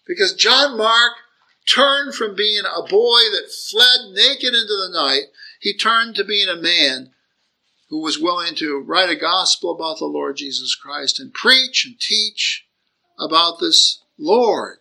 because 0.07 0.35
John 0.35 0.77
Mark 0.77 1.13
turned 1.73 2.15
from 2.15 2.35
being 2.35 2.65
a 2.65 2.83
boy 2.83 3.21
that 3.33 3.53
fled 3.71 4.13
naked 4.13 4.55
into 4.55 4.75
the 4.75 4.91
night 4.93 5.25
he 5.61 5.77
turned 5.77 6.17
to 6.17 6.25
being 6.25 6.49
a 6.49 6.57
man 6.57 7.13
who 7.89 8.03
was 8.03 8.19
willing 8.19 8.55
to 8.57 8.79
write 8.81 9.11
a 9.11 9.17
gospel 9.17 9.73
about 9.73 9.99
the 9.99 10.07
Lord 10.07 10.37
Jesus 10.37 10.75
Christ 10.75 11.21
and 11.21 11.33
preach 11.33 11.87
and 11.87 11.99
teach 12.01 12.67
about 13.19 13.61
this 13.61 14.03
Lord 14.19 14.79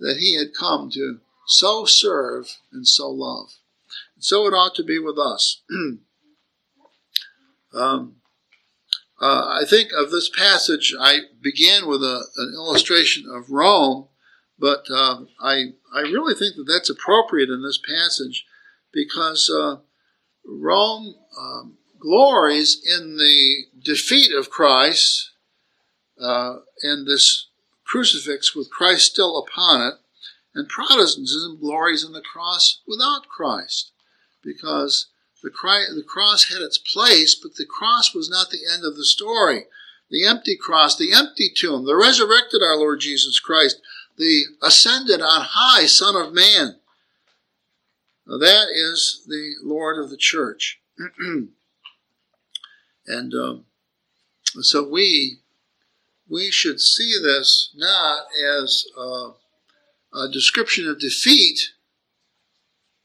that 0.00 0.18
he 0.18 0.36
had 0.36 0.48
come 0.58 0.90
to 0.90 1.20
so 1.46 1.84
serve 1.84 2.58
and 2.72 2.86
so 2.86 3.08
love. 3.08 3.54
So 4.18 4.46
it 4.46 4.54
ought 4.54 4.74
to 4.76 4.84
be 4.84 4.98
with 4.98 5.18
us. 5.18 5.62
um, 7.74 8.16
uh, 9.20 9.60
I 9.60 9.64
think 9.68 9.90
of 9.96 10.10
this 10.10 10.28
passage, 10.28 10.94
I 10.98 11.20
began 11.42 11.86
with 11.86 12.02
a, 12.02 12.26
an 12.36 12.52
illustration 12.54 13.24
of 13.30 13.50
Rome, 13.50 14.08
but 14.58 14.84
uh, 14.90 15.20
I, 15.40 15.72
I 15.94 16.00
really 16.00 16.34
think 16.34 16.56
that 16.56 16.66
that's 16.68 16.90
appropriate 16.90 17.48
in 17.48 17.62
this 17.62 17.78
passage 17.78 18.44
because 18.92 19.50
uh, 19.50 19.76
Rome 20.44 21.14
um, 21.38 21.78
glories 21.98 22.80
in 22.84 23.16
the 23.16 23.64
defeat 23.82 24.32
of 24.32 24.50
Christ 24.50 25.30
uh, 26.20 26.56
and 26.82 27.06
this 27.06 27.48
crucifix 27.84 28.54
with 28.54 28.70
Christ 28.70 29.12
still 29.12 29.38
upon 29.38 29.80
it, 29.88 29.94
and 30.54 30.68
Protestantism 30.68 31.58
glories 31.60 32.04
in 32.04 32.12
the 32.12 32.22
cross 32.22 32.82
without 32.86 33.28
Christ, 33.28 33.92
because 34.46 35.08
the, 35.42 35.50
the 35.50 36.04
cross 36.06 36.50
had 36.50 36.62
its 36.62 36.78
place, 36.78 37.34
but 37.34 37.56
the 37.56 37.66
cross 37.66 38.14
was 38.14 38.30
not 38.30 38.50
the 38.50 38.62
end 38.72 38.84
of 38.84 38.96
the 38.96 39.04
story. 39.04 39.64
The 40.08 40.24
empty 40.24 40.56
cross, 40.56 40.96
the 40.96 41.12
empty 41.12 41.50
tomb, 41.54 41.84
the 41.84 41.96
resurrected 41.96 42.62
our 42.62 42.76
Lord 42.76 43.00
Jesus 43.00 43.40
Christ, 43.40 43.80
the 44.16 44.44
ascended 44.62 45.20
on 45.20 45.46
high 45.50 45.86
Son 45.86 46.14
of 46.14 46.32
Man. 46.32 46.76
Now 48.26 48.38
that 48.38 48.68
is 48.72 49.24
the 49.26 49.54
Lord 49.62 50.02
of 50.02 50.10
the 50.10 50.16
church. 50.16 50.80
and 53.06 53.34
um, 53.34 53.64
so 54.60 54.88
we 54.88 55.40
we 56.28 56.50
should 56.50 56.80
see 56.80 57.14
this 57.22 57.70
not 57.76 58.26
as 58.60 58.84
a, 58.96 59.30
a 60.14 60.28
description 60.32 60.88
of 60.88 60.98
defeat. 60.98 61.72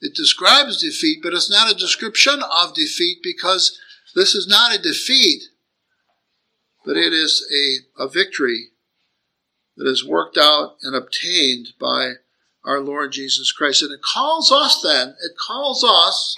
It 0.02 0.16
describes 0.16 0.82
defeat, 0.82 1.20
but 1.22 1.34
it's 1.34 1.50
not 1.50 1.72
a 1.72 1.78
description 1.78 2.42
of 2.42 2.74
defeat 2.74 3.20
because 3.22 3.80
this 4.16 4.34
is 4.34 4.48
not 4.48 4.76
a 4.76 4.82
defeat, 4.82 5.44
but 6.86 6.98
it 6.98 7.14
is 7.14 7.46
a, 7.54 8.04
a 8.04 8.10
victory 8.10 8.70
that 9.78 9.88
is 9.88 10.06
worked 10.06 10.38
out 10.38 10.78
and 10.82 10.96
obtained 10.96 11.70
by 11.80 12.14
our 12.66 12.80
Lord 12.80 13.12
Jesus 13.12 13.52
Christ. 13.52 13.84
And 13.84 13.92
it 13.92 14.02
calls 14.02 14.52
us 14.52 14.82
then, 14.82 15.10
it 15.10 15.34
calls 15.38 15.84
us 15.84 16.36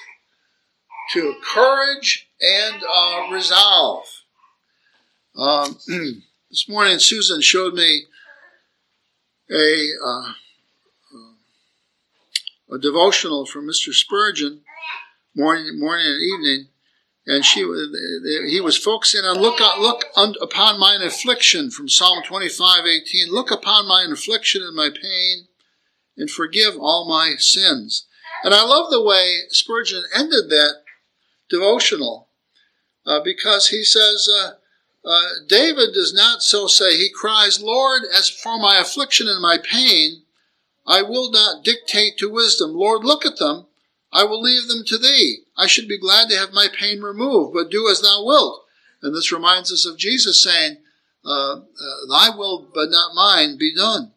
to 1.14 1.36
courage 1.44 2.28
and 2.42 2.84
uh, 2.84 3.28
resolve. 3.32 4.06
Um, 5.36 5.78
This 6.54 6.70
morning, 6.70 7.00
Susan 7.00 7.42
showed 7.42 7.74
me 7.74 8.06
a, 9.50 9.88
uh, 10.06 10.34
a 12.74 12.80
devotional 12.80 13.46
from 13.46 13.68
Mr. 13.68 13.94
Spurgeon, 13.94 14.62
morning, 15.36 15.80
morning 15.80 16.08
and 16.08 16.22
evening, 16.22 16.68
and 17.26 17.46
she 17.46 17.60
he 18.50 18.60
was 18.60 18.78
focusing 18.78 19.22
on 19.22 19.38
look 19.38 19.60
look 19.80 20.04
upon 20.42 20.80
mine 20.80 21.02
affliction 21.02 21.72
from 21.72 21.88
Psalm 21.88 22.24
twenty 22.24 22.50
five 22.50 22.86
eighteen. 22.86 23.32
Look 23.32 23.52
upon 23.52 23.88
mine 23.88 24.12
affliction 24.12 24.62
and 24.62 24.76
my 24.76 24.90
pain, 24.90 25.48
and 26.18 26.30
forgive 26.30 26.76
all 26.78 27.08
my 27.08 27.36
sins. 27.38 28.08
And 28.44 28.54
I 28.54 28.64
love 28.64 28.90
the 28.90 29.02
way 29.02 29.42
Spurgeon 29.50 30.04
ended 30.14 30.50
that 30.50 30.82
devotional 31.50 32.30
uh, 33.06 33.22
because 33.24 33.70
he 33.70 33.84
says. 33.84 34.28
Uh, 34.30 34.52
uh, 35.06 35.32
David 35.50 35.94
does 35.94 36.14
not 36.14 36.42
so 36.42 36.66
say. 36.66 36.96
He 36.96 37.10
cries, 37.14 37.62
Lord, 37.62 38.04
as 38.18 38.30
for 38.30 38.58
my 38.58 38.80
affliction 38.80 39.28
and 39.28 39.42
my 39.42 39.58
pain, 39.58 40.23
I 40.86 41.02
will 41.02 41.32
not 41.32 41.64
dictate 41.64 42.18
to 42.18 42.30
wisdom. 42.30 42.74
Lord, 42.74 43.04
look 43.04 43.26
at 43.26 43.38
them. 43.38 43.68
I 44.12 44.24
will 44.26 44.42
leave 44.42 44.68
them 44.68 44.84
to 44.86 44.98
thee. 44.98 45.44
I 45.58 45.68
should 45.68 45.88
be 45.88 45.98
glad 45.98 46.30
to 46.30 46.38
have 46.38 46.54
my 46.54 46.68
pain 46.68 47.02
removed, 47.02 47.54
but 47.54 47.72
do 47.72 47.90
as 47.90 48.02
thou 48.02 48.24
wilt. 48.24 48.66
And 49.02 49.16
this 49.16 49.32
reminds 49.32 49.72
us 49.72 49.86
of 49.86 49.98
Jesus 49.98 50.44
saying, 50.44 50.78
uh, 51.26 51.56
uh, 51.56 51.62
Thy 52.10 52.30
will, 52.36 52.68
but 52.74 52.90
not 52.90 53.16
mine, 53.16 53.58
be 53.58 53.74
done. 53.76 54.12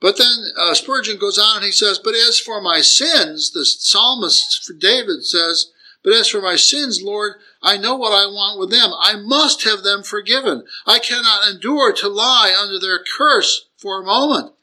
But 0.00 0.16
then 0.16 0.52
uh, 0.56 0.74
Spurgeon 0.74 1.18
goes 1.18 1.38
on 1.38 1.56
and 1.56 1.64
he 1.64 1.72
says, 1.72 1.98
But 1.98 2.14
as 2.14 2.38
for 2.38 2.60
my 2.60 2.80
sins, 2.80 3.50
the 3.50 3.64
psalmist 3.64 4.72
David 4.78 5.24
says, 5.24 5.70
But 6.02 6.14
as 6.14 6.28
for 6.28 6.40
my 6.40 6.56
sins, 6.56 7.02
Lord, 7.02 7.34
I 7.62 7.76
know 7.76 7.96
what 7.96 8.14
I 8.14 8.26
want 8.26 8.58
with 8.58 8.70
them. 8.70 8.92
I 8.98 9.16
must 9.16 9.64
have 9.64 9.82
them 9.82 10.02
forgiven. 10.02 10.64
I 10.86 10.98
cannot 10.98 11.46
endure 11.50 11.92
to 11.92 12.08
lie 12.08 12.56
under 12.58 12.78
their 12.78 13.04
curse 13.18 13.68
for 13.76 14.00
a 14.00 14.06
moment. 14.06 14.54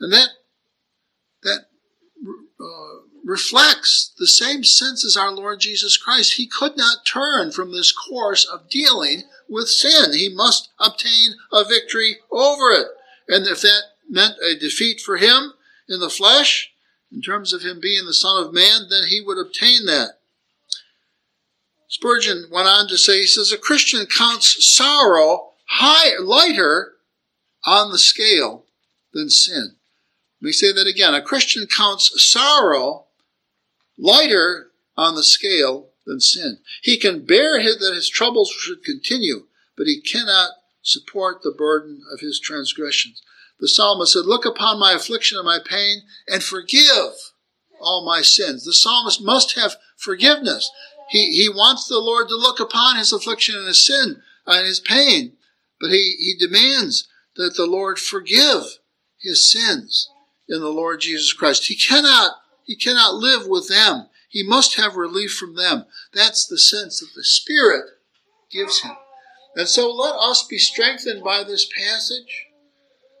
And 0.00 0.12
that, 0.12 0.28
that 1.42 1.66
uh, 2.60 3.00
reflects 3.24 4.12
the 4.18 4.26
same 4.26 4.64
sense 4.64 5.04
as 5.04 5.16
our 5.16 5.30
Lord 5.30 5.60
Jesus 5.60 5.96
Christ. 5.96 6.34
He 6.34 6.48
could 6.48 6.76
not 6.76 7.06
turn 7.06 7.52
from 7.52 7.72
this 7.72 7.92
course 7.92 8.44
of 8.44 8.70
dealing 8.70 9.24
with 9.48 9.68
sin. 9.68 10.12
He 10.12 10.32
must 10.34 10.70
obtain 10.78 11.32
a 11.52 11.64
victory 11.64 12.16
over 12.30 12.70
it. 12.70 12.86
And 13.28 13.46
if 13.46 13.60
that 13.60 13.82
meant 14.08 14.34
a 14.42 14.58
defeat 14.58 15.00
for 15.00 15.16
him 15.16 15.52
in 15.88 16.00
the 16.00 16.10
flesh, 16.10 16.72
in 17.12 17.20
terms 17.20 17.52
of 17.52 17.62
him 17.62 17.80
being 17.80 18.06
the 18.06 18.14
Son 18.14 18.42
of 18.42 18.52
Man, 18.52 18.82
then 18.88 19.08
he 19.08 19.20
would 19.20 19.38
obtain 19.38 19.86
that. 19.86 20.18
Spurgeon 21.88 22.46
went 22.50 22.68
on 22.68 22.86
to 22.88 22.96
say, 22.96 23.20
he 23.20 23.26
says, 23.26 23.50
a 23.52 23.58
Christian 23.58 24.06
counts 24.06 24.56
sorrow 24.74 25.50
high, 25.66 26.18
lighter 26.20 26.92
on 27.66 27.90
the 27.90 27.98
scale 27.98 28.64
than 29.12 29.28
sin. 29.28 29.76
Me 30.40 30.52
say 30.52 30.72
that 30.72 30.86
again. 30.86 31.14
A 31.14 31.22
Christian 31.22 31.66
counts 31.66 32.10
sorrow 32.22 33.06
lighter 33.98 34.70
on 34.96 35.14
the 35.14 35.22
scale 35.22 35.88
than 36.06 36.20
sin. 36.20 36.58
He 36.82 36.96
can 36.96 37.24
bear 37.24 37.62
that 37.62 37.94
his 37.94 38.08
troubles 38.08 38.50
should 38.50 38.82
continue, 38.82 39.46
but 39.76 39.86
he 39.86 40.00
cannot 40.00 40.50
support 40.82 41.42
the 41.42 41.54
burden 41.56 42.02
of 42.12 42.20
his 42.20 42.40
transgressions. 42.40 43.22
The 43.60 43.68
psalmist 43.68 44.14
said, 44.14 44.24
Look 44.24 44.46
upon 44.46 44.78
my 44.78 44.92
affliction 44.92 45.36
and 45.36 45.44
my 45.44 45.58
pain 45.64 46.02
and 46.26 46.42
forgive 46.42 47.32
all 47.80 48.04
my 48.04 48.22
sins. 48.22 48.64
The 48.64 48.72
psalmist 48.72 49.22
must 49.22 49.56
have 49.56 49.76
forgiveness. 49.96 50.70
He, 51.10 51.32
he 51.32 51.48
wants 51.48 51.86
the 51.86 51.98
Lord 51.98 52.28
to 52.28 52.36
look 52.36 52.60
upon 52.60 52.96
his 52.96 53.12
affliction 53.12 53.56
and 53.56 53.66
his 53.66 53.84
sin 53.84 54.22
and 54.46 54.66
his 54.66 54.80
pain, 54.80 55.34
but 55.78 55.90
he, 55.90 56.16
he 56.18 56.34
demands 56.38 57.08
that 57.36 57.56
the 57.56 57.66
Lord 57.66 57.98
forgive 57.98 58.78
his 59.18 59.50
sins 59.50 60.08
in 60.50 60.60
the 60.60 60.68
Lord 60.68 61.00
Jesus 61.00 61.32
Christ. 61.32 61.68
He 61.68 61.76
cannot, 61.76 62.32
he 62.64 62.76
cannot 62.76 63.14
live 63.14 63.46
with 63.46 63.68
them. 63.68 64.08
He 64.28 64.42
must 64.42 64.76
have 64.76 64.96
relief 64.96 65.32
from 65.32 65.56
them. 65.56 65.86
That's 66.12 66.46
the 66.46 66.58
sense 66.58 67.00
that 67.00 67.14
the 67.14 67.24
Spirit 67.24 67.84
gives 68.50 68.82
him. 68.82 68.96
And 69.56 69.68
so 69.68 69.90
let 69.92 70.14
us 70.14 70.46
be 70.46 70.58
strengthened 70.58 71.24
by 71.24 71.44
this 71.44 71.68
passage. 71.76 72.46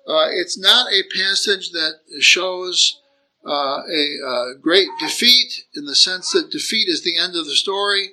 Uh, 0.06 0.28
it's 0.30 0.58
not 0.58 0.92
a 0.92 1.02
passage 1.16 1.70
that 1.70 1.94
shows 2.20 3.00
uh, 3.46 3.82
a, 3.88 4.16
a, 4.26 4.54
great 4.60 4.88
defeat 4.98 5.64
in 5.74 5.86
the 5.86 5.94
sense 5.94 6.32
that 6.32 6.50
defeat 6.50 6.88
is 6.88 7.02
the 7.02 7.16
end 7.16 7.36
of 7.36 7.46
the 7.46 7.54
story. 7.54 8.10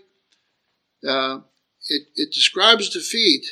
Uh, 1.08 1.40
it, 1.90 2.04
it, 2.16 2.32
describes 2.32 2.90
defeat, 2.90 3.46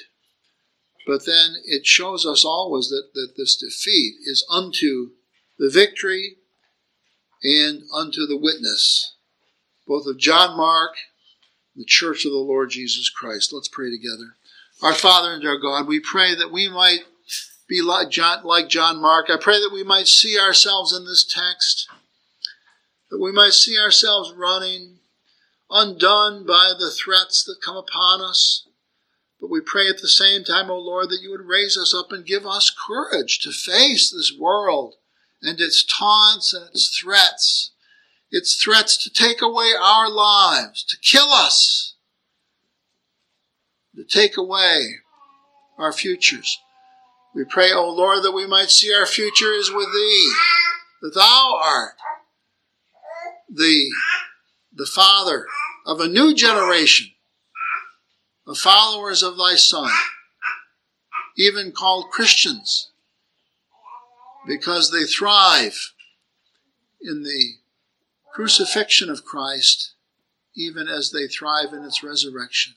but 1.06 1.26
then 1.26 1.56
it 1.66 1.86
shows 1.86 2.26
us 2.26 2.46
always 2.46 2.90
that, 2.90 3.10
that 3.14 3.34
this 3.38 3.56
defeat 3.58 4.16
is 4.26 4.46
unto 4.50 5.12
the 5.58 5.70
victory 5.70 6.38
and 7.44 7.84
unto 7.94 8.26
the 8.26 8.38
witness, 8.38 9.16
both 9.88 10.06
of 10.08 10.18
John 10.18 10.58
Mark, 10.58 10.96
the 11.76 11.86
church 11.86 12.26
of 12.26 12.32
the 12.32 12.38
Lord 12.38 12.70
Jesus 12.72 13.10
Christ. 13.10 13.52
Let's 13.54 13.68
pray 13.68 13.90
together. 13.90 14.36
Our 14.82 14.94
Father 14.94 15.34
and 15.34 15.46
our 15.46 15.58
God, 15.58 15.88
we 15.88 16.00
pray 16.00 16.36
that 16.36 16.52
we 16.52 16.70
might 16.70 17.02
be 17.68 17.82
like 17.82 18.10
John, 18.10 18.44
like 18.44 18.70
John 18.70 19.02
Mark. 19.02 19.30
I 19.30 19.38
pray 19.40 19.60
that 19.60 19.72
we 19.74 19.84
might 19.84 20.08
see 20.08 20.40
ourselves 20.40 20.94
in 20.94 21.06
this 21.06 21.24
text. 21.24 21.88
that 23.10 23.20
we 23.22 23.32
might 23.32 23.54
see 23.54 23.78
ourselves 23.78 24.34
running, 24.36 25.00
undone 25.70 26.46
by 26.46 26.74
the 26.78 26.92
threats 26.92 27.44
that 27.46 27.62
come 27.64 27.78
upon 27.78 28.22
us. 28.22 28.68
But 29.40 29.50
we 29.50 29.62
pray 29.62 29.88
at 29.88 30.02
the 30.02 30.08
same 30.08 30.44
time, 30.44 30.70
O 30.70 30.78
Lord, 30.78 31.10
that 31.10 31.22
you 31.22 31.32
would 31.32 31.46
raise 31.46 31.78
us 31.78 31.94
up 31.94 32.12
and 32.12 32.26
give 32.26 32.46
us 32.46 32.76
courage 32.88 33.40
to 33.40 33.52
face 33.52 34.10
this 34.12 34.34
world 34.38 34.96
and 35.42 35.60
its 35.60 35.84
taunts 35.84 36.54
and 36.54 36.68
its 36.70 36.98
threats, 36.98 37.72
its 38.32 38.62
threats 38.62 39.02
to 39.04 39.10
take 39.10 39.42
away 39.42 39.72
our 39.80 40.10
lives, 40.10 40.84
to 40.84 40.98
kill 40.98 41.30
us, 41.30 41.96
to 43.96 44.04
take 44.04 44.38
away 44.38 44.96
our 45.78 45.92
futures. 45.92 46.60
We 47.34 47.44
pray, 47.44 47.72
O 47.72 47.90
Lord, 47.90 48.24
that 48.24 48.32
we 48.32 48.48
might 48.48 48.72
see 48.72 48.94
our 48.94 49.06
future 49.06 49.52
is 49.52 49.72
with 49.72 49.88
Thee, 49.94 50.34
that 51.02 51.16
Thou 51.16 51.60
art 51.62 51.96
the, 53.50 53.90
the 54.74 54.86
Father 54.86 55.48
of 55.86 56.00
a 56.00 56.08
new 56.08 56.34
generation 56.34 57.08
of 58.48 58.58
followers 58.58 59.24
of 59.24 59.38
Thy 59.38 59.56
Son, 59.56 59.90
even 61.38 61.72
called 61.72 62.12
Christians, 62.12 62.92
because 64.48 64.92
they 64.92 65.04
thrive 65.04 65.94
in 67.02 67.24
the 67.24 67.56
crucifixion 68.34 69.10
of 69.10 69.26
Christ, 69.26 69.94
even 70.56 70.88
as 70.88 71.12
they 71.12 71.28
thrive 71.28 71.74
in 71.74 71.84
its 71.84 72.04
resurrection. 72.04 72.76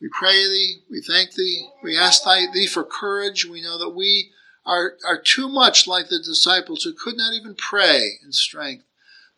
We 0.00 0.08
pray 0.12 0.32
thee, 0.32 0.82
we 0.90 1.02
thank 1.02 1.34
thee, 1.34 1.68
we 1.82 1.98
ask 1.98 2.22
thee 2.24 2.66
for 2.66 2.84
courage. 2.84 3.44
We 3.44 3.62
know 3.62 3.78
that 3.78 3.94
we 3.94 4.30
are, 4.64 4.94
are 5.06 5.20
too 5.20 5.48
much 5.48 5.86
like 5.86 6.08
the 6.08 6.18
disciples 6.18 6.84
who 6.84 6.94
could 6.94 7.16
not 7.16 7.34
even 7.34 7.54
pray 7.54 8.18
in 8.24 8.32
strength. 8.32 8.84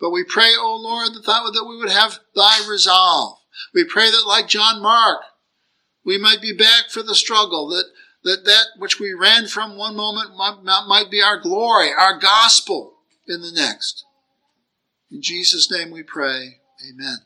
But 0.00 0.10
we 0.10 0.24
pray, 0.24 0.50
O 0.58 0.76
Lord, 0.76 1.14
that, 1.14 1.26
that, 1.26 1.50
that 1.54 1.66
we 1.68 1.76
would 1.76 1.90
have 1.90 2.20
thy 2.34 2.64
resolve. 2.68 3.38
We 3.74 3.84
pray 3.84 4.10
that 4.10 4.26
like 4.26 4.48
John 4.48 4.82
Mark, 4.82 5.22
we 6.04 6.18
might 6.18 6.42
be 6.42 6.52
back 6.52 6.90
for 6.90 7.02
the 7.02 7.14
struggle, 7.14 7.68
that, 7.68 7.86
that 8.24 8.44
that 8.44 8.66
which 8.78 9.00
we 9.00 9.12
ran 9.12 9.46
from 9.46 9.76
one 9.76 9.96
moment 9.96 10.36
might, 10.36 11.10
be 11.10 11.22
our 11.22 11.40
glory, 11.40 11.90
our 11.92 12.18
gospel 12.18 12.94
in 13.26 13.40
the 13.40 13.52
next. 13.52 14.04
In 15.10 15.22
Jesus' 15.22 15.70
name 15.70 15.90
we 15.90 16.02
pray. 16.02 16.60
Amen. 16.88 17.18